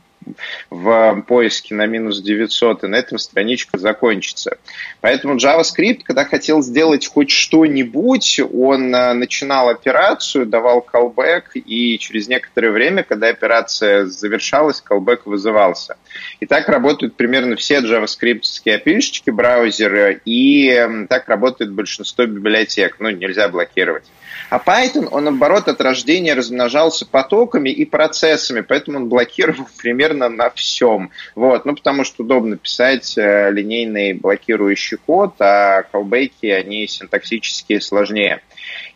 [1.26, 4.58] поиске на минус 900, и на этом страничка закончится.
[5.00, 12.28] Поэтому JavaScript, когда хотел сделать хоть что-нибудь, он э, начинал операцию, давал callback, и через
[12.28, 15.96] некоторое время, когда операция завершалась, callback вызывался.
[16.40, 22.96] И так работают примерно все JavaScript-ские API-шечки браузера, и так работает большинство библиотек.
[22.98, 24.04] Ну, нельзя блокировать.
[24.50, 30.50] А Python, он, наоборот, от рождения размножался потоками и процессами, поэтому он блокировал примерно на
[30.50, 31.10] всем.
[31.34, 31.64] Вот.
[31.64, 38.42] Ну, потому что удобно писать э, линейный блокирующий код, а колбейки, они синтаксически сложнее.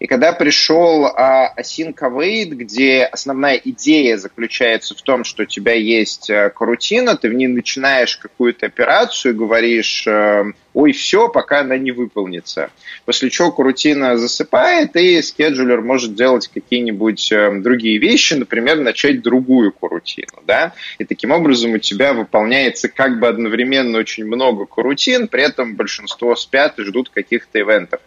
[0.03, 5.75] И когда пришел а, Async Await, где основная идея заключается в том, что у тебя
[5.75, 11.77] есть а, карутина, ты в ней начинаешь какую-то операцию, говоришь, а, ой, все, пока она
[11.77, 12.71] не выполнится.
[13.05, 19.73] После чего карутина засыпает, и скеджулер может делать какие-нибудь а, другие вещи, например, начать другую
[19.73, 20.43] карутину.
[20.45, 20.73] Да?
[20.99, 26.35] И таким образом у тебя выполняется как бы одновременно очень много карутин, при этом большинство
[26.35, 28.01] спят и ждут каких-то ивентов.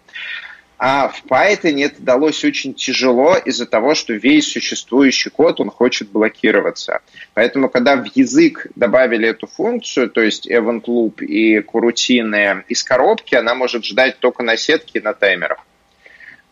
[0.78, 6.10] А в Python это далось очень тяжело из-за того, что весь существующий код, он хочет
[6.10, 7.00] блокироваться.
[7.34, 13.36] Поэтому, когда в язык добавили эту функцию, то есть event loop и курутины из коробки,
[13.36, 15.60] она может ждать только на сетке и на таймерах.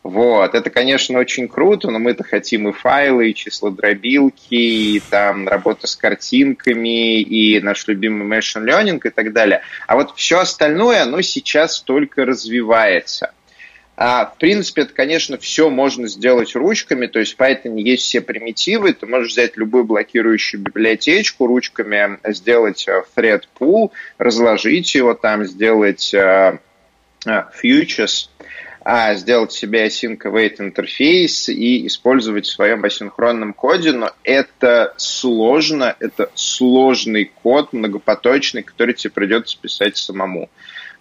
[0.03, 5.87] Вот, это, конечно, очень круто, но мы-то хотим и файлы, и числодробилки, и там работа
[5.87, 9.61] с картинками, и наш любимый machine learning и так далее.
[9.87, 13.31] А вот все остальное, оно сейчас только развивается–
[13.95, 18.21] а, в принципе, это, конечно, все можно сделать ручками, то есть в Python есть все
[18.21, 25.45] примитивы, ты можешь взять любую блокирующую библиотечку, ручками сделать э, thread pool, разложить его там,
[25.45, 26.59] сделать uh,
[27.25, 28.29] futures,
[28.83, 35.95] а, сделать себе async await интерфейс и использовать в своем асинхронном коде, но это сложно,
[35.99, 40.49] это сложный код, многопоточный, который тебе придется писать самому.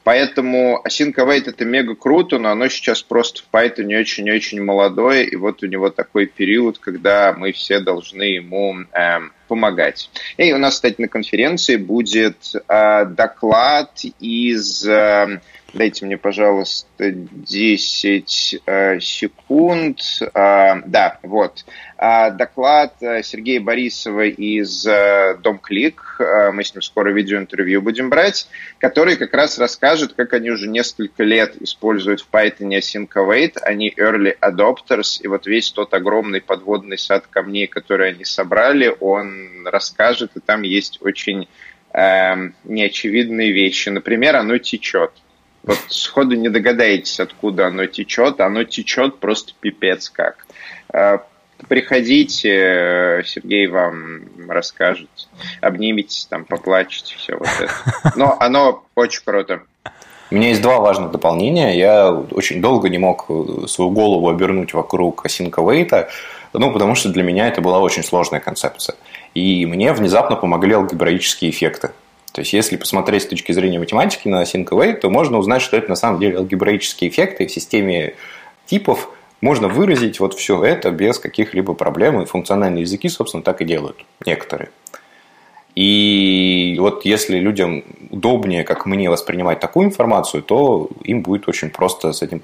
[0.05, 5.37] Поэтому Async Await это мега круто, но оно сейчас просто в Python очень-очень молодое, и
[5.37, 9.19] вот у него такой период, когда мы все должны ему э,
[9.53, 10.09] помогать.
[10.39, 15.41] И у нас, кстати, на конференции будет э, доклад из э,
[15.75, 20.01] Дайте мне, пожалуйста, 10 э, секунд.
[20.21, 21.65] Э, да, вот.
[21.97, 26.17] Э, доклад Сергея Борисова из э, Домклик.
[26.19, 30.69] Э, мы с ним скоро видеоинтервью будем брать, который как раз расскажет, как они уже
[30.69, 33.57] несколько лет используют в Python Async Await.
[33.63, 39.42] Они early adopters, и вот весь тот огромный подводный сад камней, который они собрали, он
[39.65, 41.49] расскажет, и там есть очень
[41.93, 43.89] э, неочевидные вещи.
[43.89, 45.13] Например, оно течет.
[45.63, 48.41] Вот сходу не догадаетесь, откуда оно течет.
[48.41, 50.47] Оно течет просто пипец как.
[50.93, 51.19] Э,
[51.69, 55.11] приходите, Сергей вам расскажет.
[55.61, 57.73] Обниметесь, там, поплачете, все вот это.
[58.17, 59.63] Но оно очень круто.
[60.31, 61.77] У меня есть два важных дополнения.
[61.77, 63.27] Я очень долго не мог
[63.69, 66.09] свою голову обернуть вокруг Async Await,
[66.59, 68.97] ну, потому что для меня это была очень сложная концепция.
[69.35, 71.91] И мне внезапно помогли алгебраические эффекты.
[72.33, 75.77] То есть, если посмотреть с точки зрения математики на Async Await, то можно узнать, что
[75.77, 78.15] это на самом деле алгебраические эффекты в системе
[78.67, 79.11] типов.
[79.41, 84.05] Можно выразить вот все это без каких-либо проблем, и функциональные языки, собственно, так и делают
[84.25, 84.71] некоторые.
[85.75, 92.13] И вот если людям удобнее, как мне, воспринимать такую информацию, то им будет очень просто
[92.13, 92.43] с этим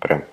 [0.00, 0.24] прям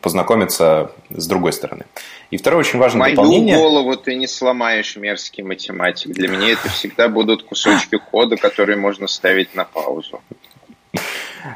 [0.00, 1.84] познакомиться с другой стороны.
[2.30, 3.56] И второе очень важное Мою дополнение...
[3.56, 6.12] голову ты не сломаешь, мерзкий математик.
[6.12, 10.20] Для меня это всегда будут кусочки кода, которые можно ставить на паузу.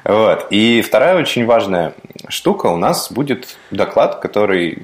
[0.05, 0.47] Вот.
[0.51, 1.95] И вторая очень важная
[2.29, 4.79] штука, у нас будет доклад, который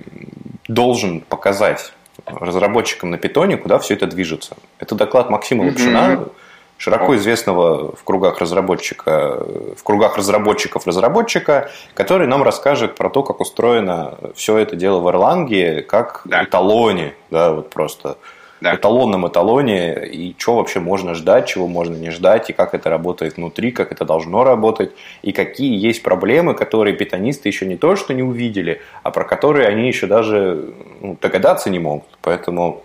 [0.68, 1.92] должен показать
[2.26, 4.57] разработчикам на питоне, куда все это движется.
[4.79, 6.32] Это доклад Максима Лапшина, угу
[6.81, 9.45] широко известного в кругах разработчика,
[9.76, 15.07] в кругах разработчиков разработчика, который нам расскажет про то, как устроено все это дело в
[15.07, 16.43] Erlang, как да.
[16.43, 18.16] эталоне, да, вот просто
[18.62, 18.74] да.
[18.74, 23.37] эталонном эталоне, и что вообще можно ждать, чего можно не ждать, и как это работает
[23.37, 28.14] внутри, как это должно работать, и какие есть проблемы, которые питонисты еще не то, что
[28.14, 30.72] не увидели, а про которые они еще даже
[31.03, 32.09] ну, догадаться не могут.
[32.22, 32.85] Поэтому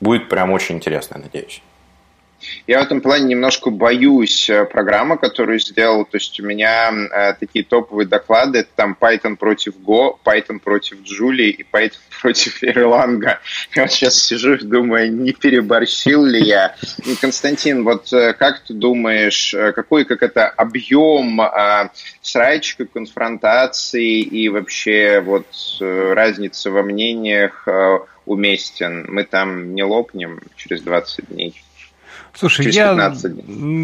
[0.00, 1.60] будет прям очень интересно, надеюсь.
[2.66, 6.04] Я в этом плане немножко боюсь э, программы, которую сделал.
[6.04, 11.02] То есть у меня э, такие топовые доклады, это там Python против Go, Python против
[11.02, 13.38] Джулии и Python против Erlang.
[13.74, 16.76] Я вот сейчас сижу и думаю, не переборщил ли я.
[17.20, 21.90] Константин, вот э, как ты думаешь, э, какой как это объем э,
[22.22, 25.46] срачка, конфронтации и вообще вот
[25.80, 29.06] э, разница во мнениях э, уместен?
[29.08, 31.62] Мы там не лопнем через 20 дней?
[32.38, 33.12] Слушай, я,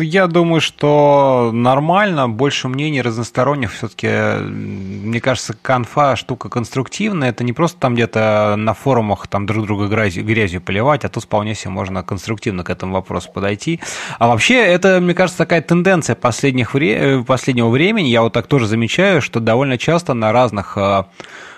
[0.00, 4.06] я думаю, что нормально, больше мнений разносторонних все-таки.
[4.44, 7.30] Мне кажется, конфа штука конструктивная.
[7.30, 11.24] Это не просто там где-то на форумах там друг друга грязью, грязью поливать, а тут
[11.24, 13.80] вполне себе можно конструктивно к этому вопросу подойти.
[14.20, 16.94] А вообще, это, мне кажется, такая тенденция последних вре...
[16.94, 18.06] Э, последнего времени.
[18.06, 21.02] Я вот так тоже замечаю, что довольно часто на разных э,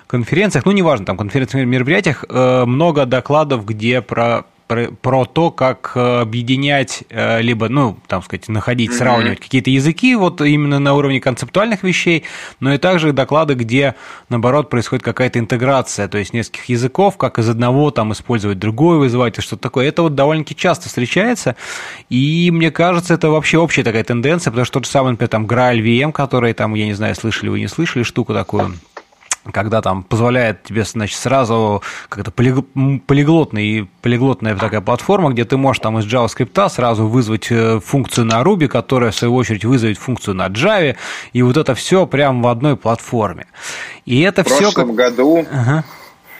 [0.07, 5.93] конференциях, ну, неважно, там, конференциях, мероприятиях, э, много докладов, где про про, про то, как
[5.95, 9.43] э, объединять, э, либо, ну, там сказать, находить, сравнивать mm-hmm.
[9.43, 12.25] какие-то языки, вот именно на уровне концептуальных вещей,
[12.61, 13.95] но и также доклады, где,
[14.29, 19.39] наоборот, происходит какая-то интеграция, то есть нескольких языков, как из одного там использовать другой, вызывать
[19.39, 19.89] и что-то такое.
[19.89, 21.57] Это вот довольно-таки часто встречается,
[22.11, 25.47] и мне кажется, это вообще общая такая тенденция, потому что тот же самый, например, там
[25.47, 28.75] Graal VM, который там, я не знаю, слышали вы, не слышали штуку такую,
[29.53, 35.99] когда там позволяет тебе, значит, сразу как-то полиглотный, полиглотная такая платформа, где ты можешь там
[35.99, 40.49] из JavaScript сразу вызвать э, функцию на Ruby, которая, в свою очередь, вызовет функцию на
[40.49, 40.97] Java,
[41.33, 43.47] и вот это все прямо в одной платформе.
[44.05, 44.55] И это все...
[44.55, 44.97] В прошлом как...
[44.97, 45.47] году...
[45.51, 45.85] Ага.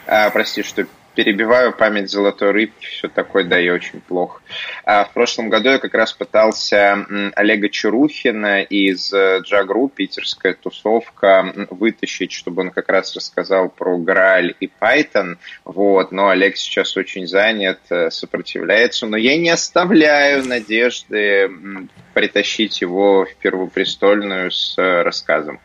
[0.07, 0.87] А, прости, что
[1.17, 4.41] перебиваю память золотой рыбки, все такое, да, и очень плохо.
[4.85, 7.05] А в прошлом году я как раз пытался
[7.35, 14.71] Олега Чарухина из Джагру, питерская тусовка, вытащить, чтобы он как раз рассказал про Грааль и
[14.81, 21.51] Python, вот, но Олег сейчас очень занят, э, сопротивляется, но я не оставляю надежды
[22.15, 25.61] притащить его в Первопрестольную с э, рассказом.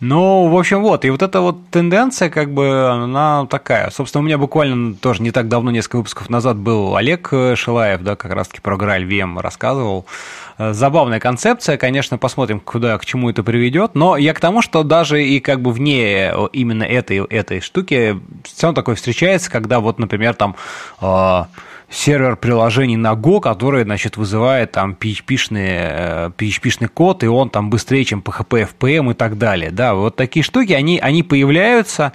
[0.00, 1.04] Ну, в общем, вот.
[1.04, 3.90] И вот эта вот тенденция, как бы, она такая.
[3.90, 8.16] Собственно, у меня буквально тоже не так давно, несколько выпусков назад, был Олег Шилаев, да,
[8.16, 10.04] как раз-таки про Граль VM рассказывал.
[10.58, 14.82] Э, забавная концепция, конечно, посмотрим, куда, к чему это приведет, но я к тому, что
[14.82, 19.98] даже и как бы вне именно этой, этой штуки все равно такое встречается, когда вот,
[19.98, 20.56] например, там
[21.00, 21.44] э,
[21.94, 28.04] сервер приложений на Go, который, значит, вызывает там PHP-шный, PHP-шный код, и он там быстрее,
[28.04, 29.70] чем PHP, FPM и так далее.
[29.70, 32.12] Да, вот такие штуки, они, они появляются,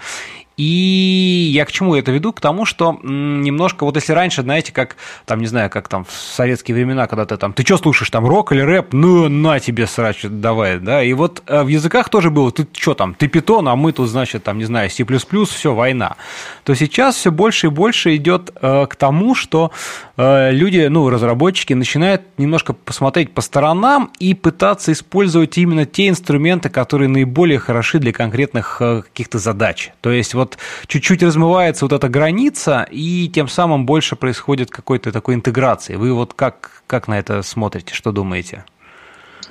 [0.60, 2.34] и я к чему это веду?
[2.34, 6.12] К тому, что немножко, вот если раньше, знаете, как, там, не знаю, как там в
[6.12, 8.92] советские времена, когда ты там, ты что слушаешь, там, рок или рэп?
[8.92, 11.02] Ну, на тебе, срач, давай, да.
[11.02, 14.10] И вот э, в языках тоже было, ты что там, ты питон, а мы тут,
[14.10, 15.06] значит, там, не знаю, C++,
[15.46, 16.18] все, война.
[16.66, 19.72] То сейчас все больше и больше идет э, к тому, что
[20.18, 26.68] э, люди, ну, разработчики начинают немножко посмотреть по сторонам и пытаться использовать именно те инструменты,
[26.68, 29.92] которые наиболее хороши для конкретных э, каких-то задач.
[30.02, 35.12] То есть вот вот чуть-чуть размывается вот эта граница, и тем самым больше происходит какой-то
[35.12, 35.96] такой интеграции.
[35.96, 38.66] Вы вот как, как на это смотрите, что думаете?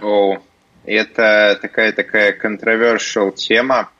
[0.02, 0.38] О,
[0.84, 3.90] это такая такая controversial тема.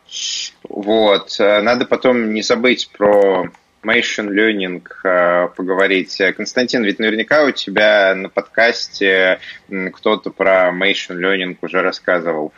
[0.68, 1.36] Вот.
[1.38, 3.50] Надо потом не забыть про
[3.84, 6.20] machine learning э, поговорить.
[6.36, 9.38] Константин, ведь наверняка у тебя на подкасте
[9.92, 12.52] кто-то про machine learning уже рассказывал.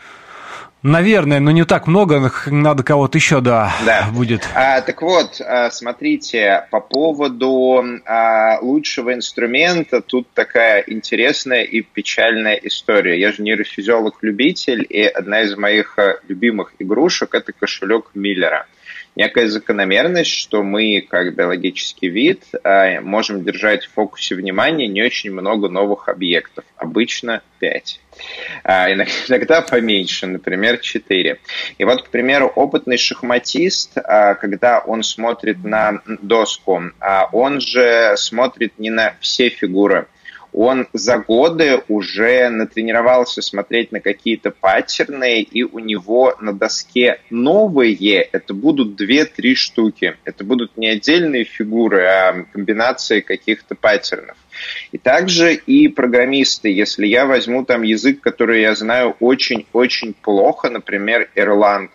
[0.83, 4.09] Наверное, но не так много, надо кого-то еще, да, да.
[4.13, 4.49] будет.
[4.55, 12.55] А, так вот, а, смотрите, по поводу а, лучшего инструмента, тут такая интересная и печальная
[12.55, 13.21] история.
[13.21, 18.67] Я же нейрофизиолог-любитель, и одна из моих а, любимых игрушек– это кошелек Миллера
[19.17, 25.31] некая закономерность, что мы, как биологический вид, а, можем держать в фокусе внимания не очень
[25.33, 28.01] много новых объектов, обычно 5.
[28.65, 28.93] А,
[29.29, 31.39] иногда поменьше, например, 4.
[31.79, 36.83] И вот, к примеру, опытный шахматист, а, когда он смотрит на доску,
[37.33, 40.07] он же смотрит не на все фигуры,
[40.53, 48.23] он за годы уже натренировался смотреть на какие-то паттерны, и у него на доске новые,
[48.23, 50.17] это будут две-три штуки.
[50.25, 54.37] Это будут не отдельные фигуры, а комбинации каких-то паттернов.
[54.93, 61.31] И также и программисты, если я возьму там язык, который я знаю очень-очень плохо, например,
[61.35, 61.89] Erlang,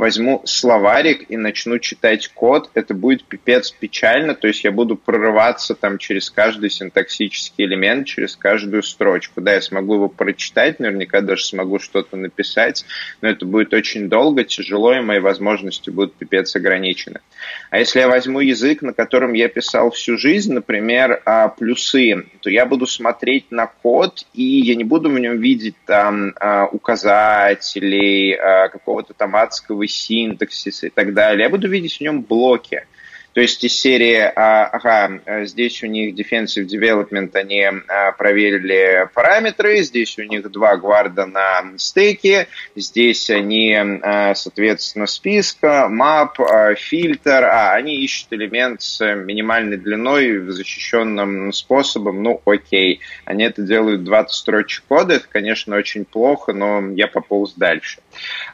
[0.00, 5.74] возьму словарик и начну читать код, это будет пипец печально, то есть я буду прорываться
[5.74, 9.42] там через каждый синтаксический элемент, через каждую строчку.
[9.42, 12.86] Да, я смогу его прочитать, наверняка даже смогу что-то написать,
[13.20, 17.20] но это будет очень долго, тяжело, и мои возможности будут пипец ограничены.
[17.68, 22.48] А если я возьму язык, на котором я писал всю жизнь, например, а, плюсы, то
[22.48, 28.38] я буду смотреть на код, и я не буду в нем видеть там а, указателей,
[28.72, 31.44] какого-то там адского синтаксис и так далее.
[31.44, 32.86] Я буду видеть в нем блоки.
[33.32, 39.82] То есть из серии, а, ага, здесь у них defensive development, они а, проверили параметры,
[39.82, 47.74] здесь у них два гварда на стеке, здесь они, а, соответственно, списка, map, фильтр, а
[47.74, 53.00] они ищут элемент с минимальной длиной защищенным способом, ну окей.
[53.24, 58.00] Они это делают 20 строчек кода, это, конечно, очень плохо, но я пополз дальше.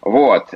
[0.02, 0.50] Вот.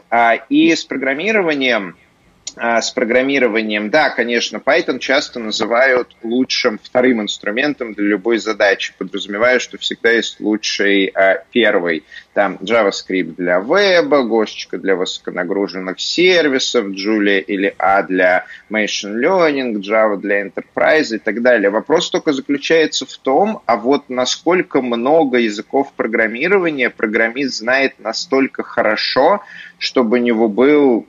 [0.51, 2.10] И с программированием а,
[2.57, 3.91] с программированием.
[3.91, 10.41] Да, конечно, Python часто называют лучшим вторым инструментом для любой задачи, подразумевая, что всегда есть
[10.41, 12.05] лучший а, первый.
[12.35, 20.17] Там JavaScript для веба, Гошечка для высоконагруженных сервисов, Julia или A для Machine Learning, Java
[20.17, 21.71] для Enterprise и так далее.
[21.71, 29.43] Вопрос только заключается в том, а вот насколько много языков программирования программист знает настолько хорошо,
[29.79, 31.07] чтобы у него был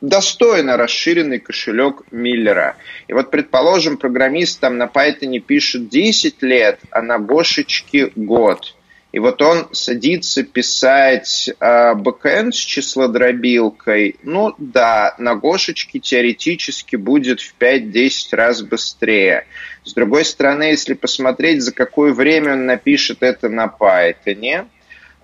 [0.00, 2.76] достойно расширенный кошелек Миллера.
[3.08, 8.74] И вот, предположим, программист там на Python пишет 10 лет, а на Гошечке год.
[9.10, 14.16] И вот он садится писать э, бэкэнд с числодробилкой.
[14.22, 19.46] Ну да, на Гошечке теоретически будет в 5-10 раз быстрее.
[19.82, 24.66] С другой стороны, если посмотреть, за какое время он напишет это на Python,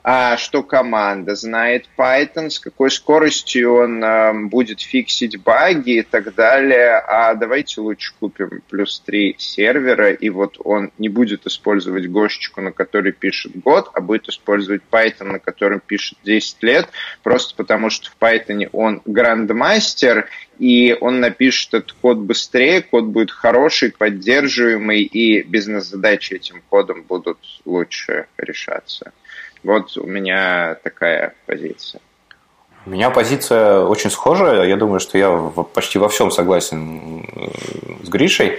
[0.07, 6.35] а, что команда знает Python, с какой скоростью он а, будет фиксить баги и так
[6.35, 6.99] далее.
[6.99, 12.71] А давайте лучше купим плюс 3 сервера, и вот он не будет использовать гошечку, на
[12.71, 16.87] которой пишет год, а будет использовать Python, на котором пишет 10 лет,
[17.23, 20.29] просто потому что в Python он грандмастер,
[20.59, 27.39] и он напишет этот код быстрее, код будет хороший, поддерживаемый, и бизнес-задачи этим кодом будут
[27.65, 29.13] лучше решаться.
[29.65, 32.01] Вот у меня такая позиция.
[32.87, 34.65] У меня позиция очень схожая.
[34.65, 35.31] Я думаю, что я
[35.73, 37.49] почти во всем согласен э,
[38.05, 38.59] с Гришей.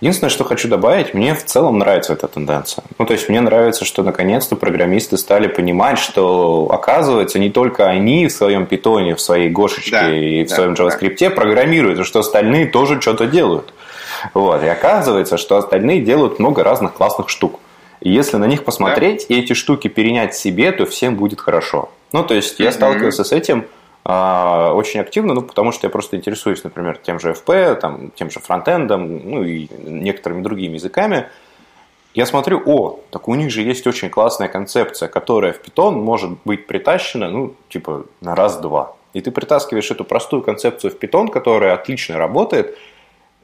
[0.00, 2.84] Единственное, что хочу добавить, мне в целом нравится эта тенденция.
[2.98, 8.26] Ну, то есть мне нравится, что наконец-то программисты стали понимать, что оказывается не только они
[8.26, 11.30] в своем питоне, в своей гошечке да, и в да, своем JavaScript да.
[11.30, 13.72] программируют, а что остальные тоже что-то делают.
[14.34, 14.62] Вот.
[14.62, 17.58] И оказывается, что остальные делают много разных классных штук.
[18.00, 19.34] И если на них посмотреть да.
[19.34, 21.90] и эти штуки перенять себе, то всем будет хорошо.
[22.12, 23.66] Ну, то есть я сталкивался с этим
[24.04, 28.30] а, очень активно, ну, потому что я просто интересуюсь, например, тем же FP, там, тем
[28.30, 31.26] же фронтендом, ну, и некоторыми другими языками.
[32.14, 36.30] Я смотрю, о, так у них же есть очень классная концепция, которая в Python может
[36.44, 38.94] быть притащена, ну, типа, на раз-два.
[39.12, 42.78] И ты притаскиваешь эту простую концепцию в Python, которая отлично работает,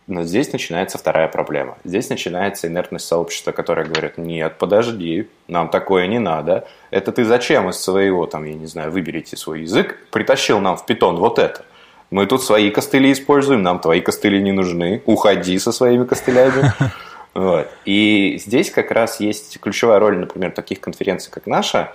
[0.06, 1.78] но здесь начинается вторая проблема.
[1.84, 6.66] Здесь начинается инертность сообщества, которое говорит, нет, подожди, нам такое не надо.
[6.90, 10.84] Это ты зачем из своего, там, я не знаю, выберите свой язык, притащил нам в
[10.86, 11.64] питон вот это.
[12.10, 15.02] Мы тут свои костыли используем, нам твои костыли не нужны.
[15.06, 16.72] Уходи со своими костылями.
[17.34, 17.66] Вот.
[17.86, 21.94] И здесь как раз есть ключевая роль, например, таких конференций, как наша,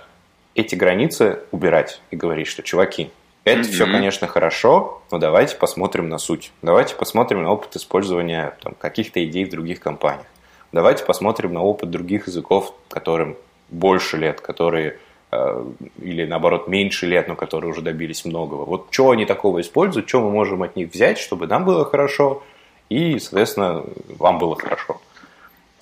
[0.56, 3.12] эти границы убирать и говорить, что, чуваки,
[3.48, 3.72] это mm-hmm.
[3.72, 6.52] все, конечно, хорошо, но давайте посмотрим на суть.
[6.62, 10.26] Давайте посмотрим на опыт использования там, каких-то идей в других компаниях.
[10.72, 13.36] Давайте посмотрим на опыт других языков, которым
[13.70, 14.98] больше лет, которые
[15.30, 15.64] э,
[16.00, 18.64] или наоборот меньше лет, но которые уже добились многого.
[18.64, 22.42] Вот что они такого используют, что мы можем от них взять, чтобы нам было хорошо
[22.88, 23.84] и, соответственно,
[24.18, 25.00] вам было хорошо.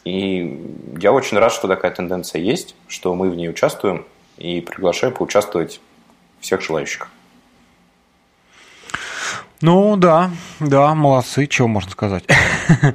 [0.04, 0.64] И
[0.98, 4.04] я очень рад, что такая тенденция есть, что мы в ней участвуем
[4.36, 5.80] и приглашаю поучаствовать
[6.40, 7.08] всех желающих.
[9.66, 12.22] Ну да, да, молодцы, чего можно сказать.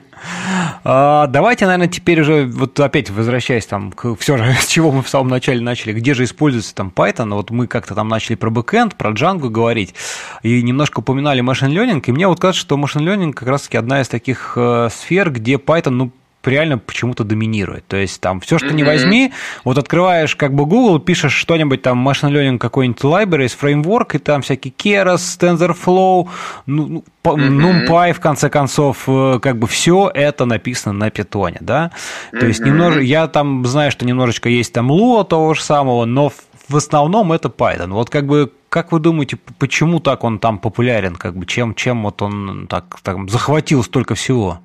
[0.86, 5.04] а, давайте, наверное, теперь уже, вот опять возвращаясь там к все же, с чего мы
[5.04, 8.50] в самом начале начали, где же используется там Python, вот мы как-то там начали про
[8.52, 9.96] бэкэнд, про Django говорить,
[10.44, 14.00] и немножко упоминали machine learning, и мне вот кажется, что machine learning как раз-таки одна
[14.00, 16.12] из таких э, сфер, где Python, ну,
[16.46, 17.86] реально почему-то доминирует.
[17.88, 18.74] То есть там все, что mm-hmm.
[18.74, 19.34] не возьми,
[19.64, 24.42] вот открываешь как бы Google, пишешь что-нибудь там machine learning какой-нибудь libraries, фреймворк, и там
[24.42, 26.30] всякие Keras, TensorFlow,
[26.66, 27.88] ну, mm-hmm.
[27.88, 31.92] NumPy, в конце концов, э, как бы все это написано на питоне, да?
[32.32, 32.40] Mm-hmm.
[32.40, 36.32] То есть немножко, я там знаю, что немножечко есть там Lua того же самого, но
[36.68, 37.90] в основном это Python.
[37.90, 41.18] Вот как бы как вы думаете, почему так он там популярен?
[41.18, 44.62] Как бы чем, чем вот он так, так захватил столько всего?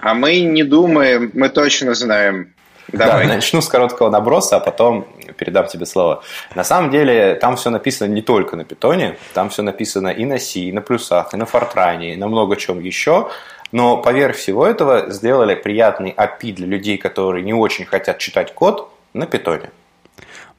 [0.00, 2.52] А мы не думаем, мы точно знаем.
[2.92, 3.26] Давай.
[3.26, 6.22] Да, начну с короткого наброса, а потом передам тебе слово.
[6.54, 10.38] На самом деле, там все написано не только на питоне, там все написано и на
[10.38, 13.30] C, и на плюсах, и на фортране, и на много чем еще.
[13.72, 18.92] Но поверх всего этого сделали приятный API для людей, которые не очень хотят читать код
[19.14, 19.70] на питоне.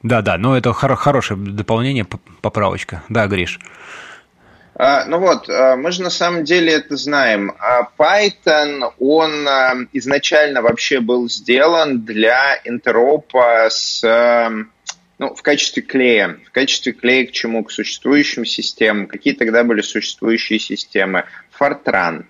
[0.02, 2.06] Да, да, но это хор- хорошее дополнение,
[2.40, 3.02] поправочка.
[3.10, 3.60] Да, Гриш.
[4.74, 7.52] А, ну вот, а, мы же на самом деле это знаем.
[7.58, 9.46] А Python, он
[9.92, 14.02] изначально вообще был сделан для интеропа с
[15.22, 16.40] ну, в качестве клея.
[16.44, 17.62] В качестве клея к чему?
[17.62, 19.06] К существующим системам.
[19.06, 21.26] Какие тогда были существующие системы?
[21.56, 22.24] Fortran.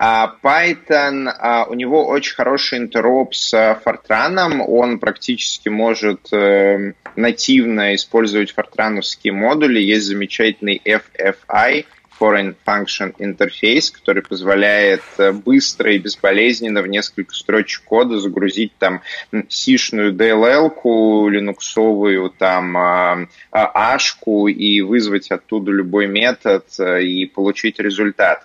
[0.00, 3.52] А Python, а, у него очень хороший интероп с
[3.84, 9.80] Fortran, он практически может э, нативно использовать фортрановские модули.
[9.80, 11.84] Есть замечательный FFI,
[12.20, 19.02] Foreign Function Interface, который позволяет э, быстро и безболезненно в несколько строчек кода загрузить там
[19.48, 28.44] сишную DLL-ку, линуксовую там ашку и вызвать оттуда любой метод э, и получить результат.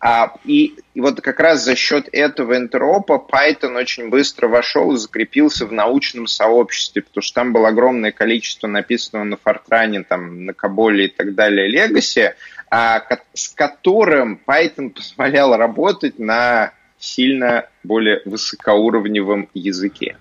[0.00, 4.96] А, и, и вот как раз за счет этого энтропа Python очень быстро вошел и
[4.96, 10.54] закрепился в научном сообществе, потому что там было огромное количество написанного на Fortran, там, на
[10.54, 12.32] Каболе и так далее Legacy,
[12.70, 20.16] а, с которым Python позволял работать на сильно более высокоуровневом языке.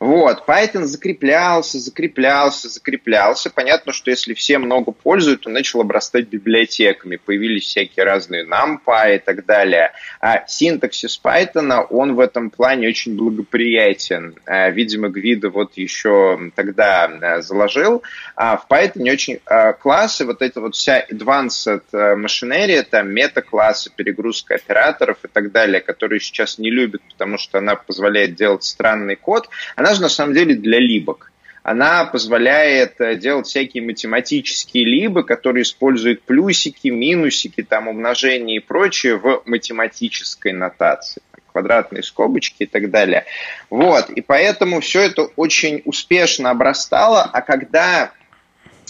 [0.00, 3.50] Вот, Python закреплялся, закреплялся, закреплялся.
[3.50, 7.16] Понятно, что если все много пользуют, он начал обрастать библиотеками.
[7.16, 9.92] Появились всякие разные NumPy и так далее.
[10.22, 14.36] А синтаксис Python, он в этом плане очень благоприятен.
[14.46, 18.02] А, видимо, Гвида вот еще тогда а, заложил.
[18.36, 24.54] А в Python очень а, классы, вот эта вот вся advanced machinery, там мета-классы, перегрузка
[24.54, 29.50] операторов и так далее, которые сейчас не любят, потому что она позволяет делать странный код,
[29.76, 31.32] она она же на самом деле для либок.
[31.64, 39.16] Она позволяет э, делать всякие математические либы, которые используют плюсики, минусики, там, умножение и прочее
[39.16, 41.22] в математической нотации
[41.52, 43.24] квадратные скобочки и так далее.
[43.68, 48.12] Вот, и поэтому все это очень успешно обрастало, а когда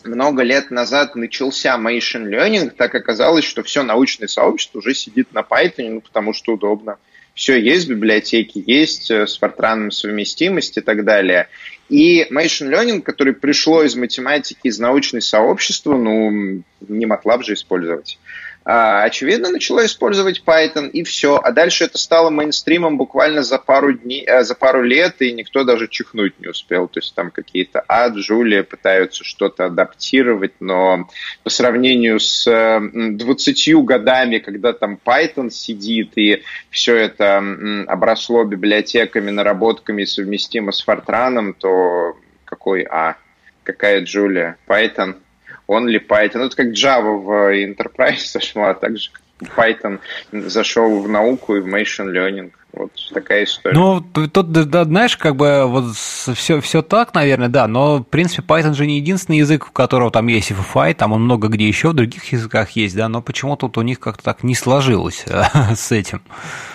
[0.05, 5.40] много лет назад начался machine learning, так оказалось, что все научное сообщество уже сидит на
[5.40, 6.98] Python, ну, потому что удобно
[7.35, 11.49] все есть, библиотеки есть, э, с фортраном совместимость и так далее.
[11.89, 18.18] И machine learning, который пришло из математики, из научного сообщества, ну, не MATLAB же использовать.
[18.63, 21.41] А, очевидно, начало использовать Python, и все.
[21.43, 25.65] А дальше это стало мейнстримом буквально за пару, дней, э, за пару лет, и никто
[25.65, 26.87] даже чихнуть не успел.
[26.87, 31.09] То есть там какие-то ад, Джулия пытаются что-то адаптировать, но
[31.43, 37.43] по сравнению с 20 э, годами, когда там Python сидит, и все это
[37.87, 43.17] обросло библиотеками, наработками, совместимо с Fortran, то какой А?
[43.63, 44.59] Какая Джулия?
[44.69, 45.17] Python–
[45.71, 46.41] only Python.
[46.41, 49.11] Ну, это как Java в Enterprise сошла, а также
[49.41, 50.01] Python
[50.33, 52.53] зашел в науку и в machine learning.
[52.81, 53.76] Вот такая история.
[53.76, 58.43] Ну, тут, да, знаешь, как бы вот все, все так, наверное, да, но, в принципе,
[58.43, 61.91] Python же не единственный язык, у которого там есть FFI, там он много где еще
[61.91, 65.24] в других языках есть, да, но почему тут у них как-то так не сложилось
[65.74, 66.22] с этим?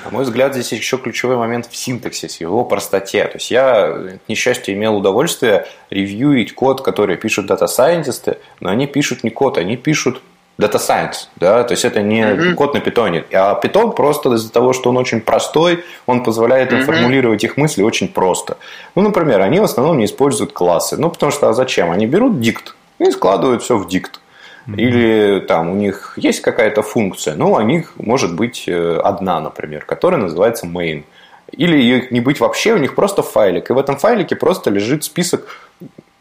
[0.05, 3.25] На мой взгляд, здесь еще ключевой момент в синтаксисе, его простоте.
[3.25, 9.23] То есть я, к несчастью, имел удовольствие ревьюить код, который пишут дата-сайентисты, но они пишут
[9.23, 10.21] не код, они пишут
[10.57, 12.53] Data Science, да, то есть это не mm-hmm.
[12.53, 16.79] код на питоне, а питон просто из-за того, что он очень простой, он позволяет им
[16.79, 16.83] mm-hmm.
[16.83, 18.57] формулировать их мысли очень просто.
[18.95, 21.91] Ну, например, они в основном не используют классы, ну, потому что а зачем?
[21.91, 24.21] Они берут dict и складывают все в dict.
[24.67, 24.75] Mm-hmm.
[24.77, 29.83] Или там у них есть какая-то функция, но у них может быть э, одна, например,
[29.85, 31.03] которая называется main.
[31.51, 33.69] Или их не быть вообще, у них просто файлик.
[33.69, 35.64] И в этом файлике просто лежит список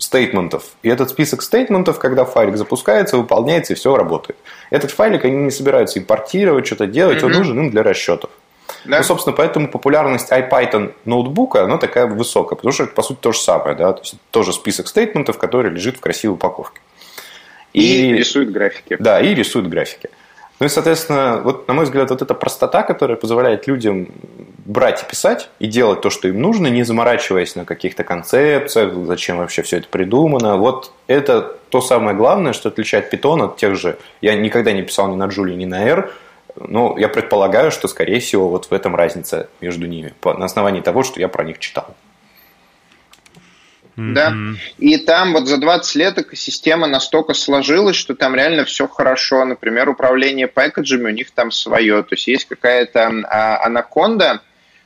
[0.05, 0.65] стейтментов.
[0.83, 4.39] И этот список стейтментов, когда файлик запускается, выполняется и все работает.
[4.71, 7.27] Этот файлик они не собираются импортировать, что-то делать, mm-hmm.
[7.27, 8.31] он нужен им для расчетов.
[8.85, 8.99] Да.
[8.99, 13.33] Ну, собственно, поэтому популярность IPython ноутбука, она такая высокая, потому что это, по сути, то
[13.33, 16.81] же самое, да, то есть тоже список стейтментов, который лежит в красивой упаковке.
[17.73, 18.97] И, и рисует графики.
[19.01, 20.11] Да, и рисует графики.
[20.61, 24.09] Ну и, соответственно, вот, на мой взгляд, вот эта простота, которая позволяет людям
[24.65, 29.39] брать и писать и делать то, что им нужно, не заморачиваясь на каких-то концепциях, зачем
[29.39, 30.57] вообще все это придумано.
[30.57, 33.99] Вот это то самое главное, что отличает Python от тех же...
[34.21, 36.11] Я никогда не писал ни на Julia, ни на R,
[36.57, 41.03] но я предполагаю, что, скорее всего, вот в этом разница между ними, на основании того,
[41.03, 41.95] что я про них читал.
[43.97, 44.13] Mm-hmm.
[44.15, 44.35] Да.
[44.79, 49.45] И там вот за 20 лет экосистема настолько сложилась, что там реально все хорошо.
[49.45, 52.03] Например, управление пэкэджами у них там свое.
[52.03, 54.41] То есть есть какая-то а, анаконда,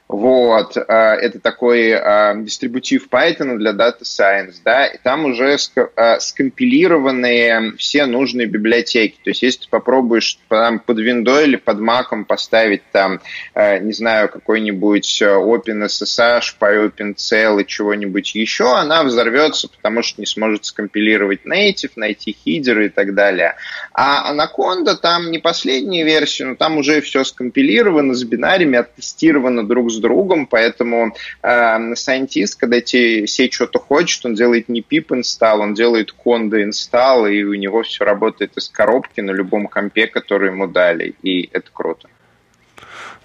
[0.08, 6.18] вот, э, это такой э, дистрибутив Python для Data Science, да, и там уже э,
[6.18, 9.18] скомпилированные все нужные библиотеки.
[9.22, 13.20] То есть, если ты попробуешь там, под Windows или под Mac поставить там,
[13.54, 21.40] не знаю, какой-нибудь OpenSSH, PyOpenCL и чего-нибудь еще, она взорвется, потому что не сможет скомпилировать
[21.44, 23.56] native, найти хидеры и так далее.
[24.00, 29.90] А Anaconda там не последняя версия, но там уже все скомпилировано с бинарями, оттестировано друг
[29.90, 35.58] с другом, поэтому э, сайентист, когда те, сеть что-то хочет, он делает не pip install,
[35.58, 40.50] он делает conda install, и у него все работает из коробки на любом компе, который
[40.50, 42.08] ему дали, и это круто.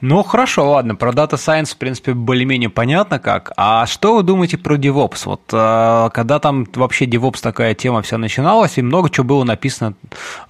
[0.03, 3.53] Ну, хорошо, ладно, про Data Science, в принципе, более-менее понятно как.
[3.55, 5.21] А что вы думаете про DevOps?
[5.23, 9.93] Вот э, когда там вообще DevOps такая тема вся начиналась, и много чего было написано,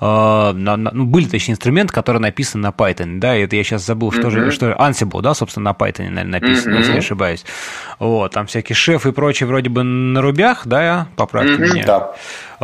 [0.01, 3.63] э, на, на, ну, были, точнее, инструменты, которые написаны на Python, да, и это я
[3.63, 4.45] сейчас забыл, что mm-hmm.
[4.45, 6.77] же, что Ansible, да, собственно, на Python, наверное, написано, mm-hmm.
[6.79, 7.45] если не ошибаюсь.
[7.99, 11.73] Вот, там всякие шефы и прочие вроде бы на рубях, да, поправьте mm-hmm.
[11.73, 11.85] меня.
[11.85, 12.15] Да.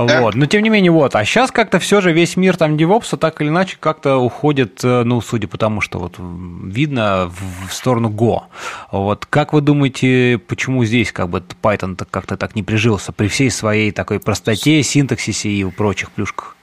[0.07, 0.21] Да.
[0.21, 0.35] Вот.
[0.35, 1.15] Но тем не менее, вот.
[1.15, 5.03] А сейчас как-то все же весь мир там девопса так или иначе как-то уходит, э,
[5.03, 7.31] ну, судя по тому, что вот видно
[7.67, 8.43] в сторону Go.
[8.91, 13.51] Вот как вы думаете, почему здесь как бы Python как-то так не прижился при всей
[13.51, 16.55] своей такой простоте, синтаксисе и прочих плюшках?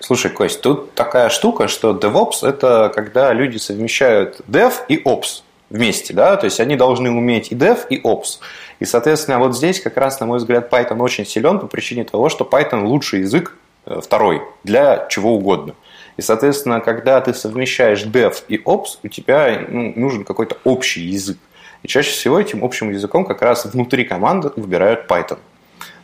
[0.00, 6.14] Слушай, Кость, тут такая штука, что DevOps– это когда люди совмещают Dev и Ops вместе,
[6.14, 8.40] да, то есть они должны уметь и Dev, и Ops.
[8.80, 12.30] И, соответственно, вот здесь как раз, на мой взгляд, Python очень силен по причине того,
[12.30, 13.54] что Python лучший язык
[13.84, 15.74] э, второй для чего угодно.
[16.16, 21.38] И, соответственно, когда ты совмещаешь dev и ops, у тебя ну, нужен какой-то общий язык.
[21.82, 25.38] И чаще всего этим общим языком как раз внутри команды выбирают Python.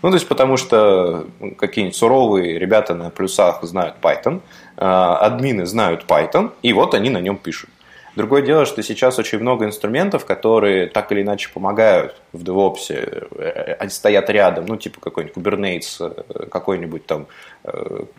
[0.02, 4.40] Ну, то есть потому что ну, какие-нибудь суровые ребята на плюсах знают Python,
[4.76, 7.70] э, админы знают Python, и вот они на нем пишут.
[8.16, 13.76] Другое дело, что сейчас очень много инструментов, которые так или иначе помогают в DevOps, э,
[13.78, 17.26] они стоят рядом, ну, типа какой-нибудь Kubernetes, э, какой-нибудь там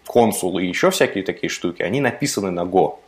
[0.05, 2.99] консул э, и еще всякие такие штуки, они написаны на Go,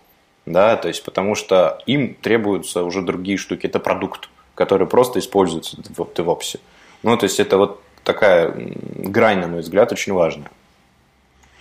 [0.48, 5.78] да, то есть потому что им требуются уже другие штуки, это продукт, который просто используется
[5.78, 6.60] в DevOps.
[7.04, 8.52] Ну, то есть это вот такая
[8.96, 10.50] грань, на мой взгляд, очень важная.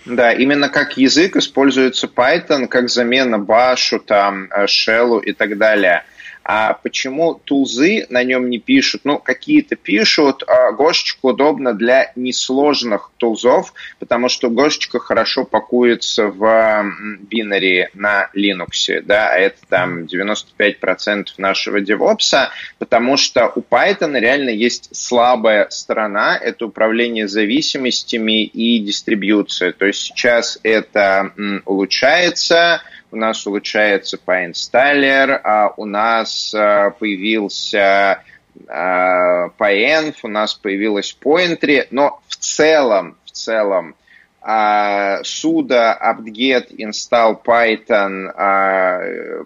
[0.09, 6.03] Да, именно как язык используется Python, как замена Bash, там, э, Shell и так далее–
[6.51, 9.01] а почему тулзы на нем не пишут?
[9.03, 10.41] Ну, какие-то пишут.
[10.47, 18.99] А Гошечка удобно для несложных тулзов, потому что Гошечка хорошо пакуется в бинаре на Linux,
[19.03, 26.35] да, а это там 95% нашего девопса, потому что у Python реально есть слабая сторона,
[26.35, 29.71] это управление зависимостями и дистрибьюция.
[29.71, 31.31] То есть сейчас это
[31.65, 32.81] улучшается,
[33.11, 38.23] у нас улучшается PyInstaller, а у нас а, появился
[38.67, 43.95] а, PyEnv, у нас появилась Pointry, но в целом, в целом,
[44.41, 48.31] sudo apt-get install python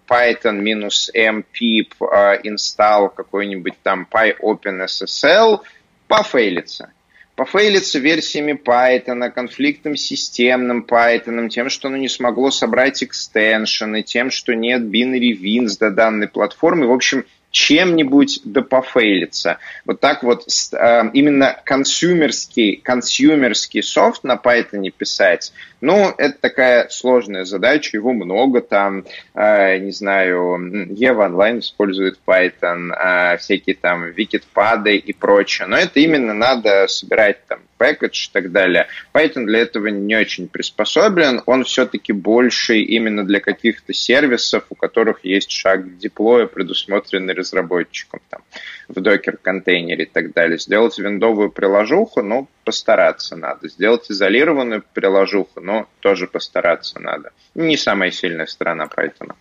[0.07, 1.95] python минус m pip
[2.43, 5.61] install какой-нибудь там pyOpenSSL
[6.07, 6.91] пофейлится
[7.35, 14.53] пофейлиться версиями Python, конфликтом системным Python, тем, что оно не смогло собрать экстеншены, тем, что
[14.53, 16.87] нет binary wins до данной платформы.
[16.87, 19.59] В общем, чем-нибудь да пофейлиться.
[19.85, 27.45] Вот так вот э, именно консюмерский, консюмерский софт на Python писать, ну, это такая сложная
[27.45, 34.97] задача, его много там, э, не знаю, Ева онлайн использует Python, э, всякие там викитпады
[34.97, 38.87] и прочее, но это именно надо собирать там package и так далее.
[39.13, 45.25] Python для этого не очень приспособлен, он все-таки больше именно для каких-то сервисов, у которых
[45.25, 48.41] есть шаг деплоя, предусмотренный разработчиком там,
[48.87, 50.57] в докер-контейнере и так далее.
[50.57, 53.67] Сделать виндовую приложуху, ну, постараться надо.
[53.67, 57.31] Сделать изолированную приложуху, ну, тоже постараться надо.
[57.55, 59.33] Не самая сильная сторона Python.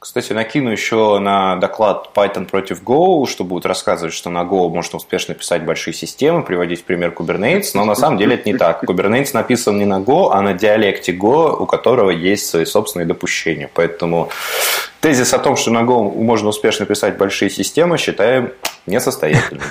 [0.00, 4.96] Кстати, накину еще на доклад Python против Go, что будет рассказывать, что на Go можно
[4.96, 8.82] успешно писать большие системы, приводить пример Kubernetes, но на самом деле это не так.
[8.82, 13.68] Kubernetes написан не на Go, а на диалекте Go, у которого есть свои собственные допущения.
[13.74, 14.30] Поэтому
[15.02, 18.54] тезис о том, что на Go можно успешно писать большие системы, считаем
[18.86, 19.62] несостоятельным.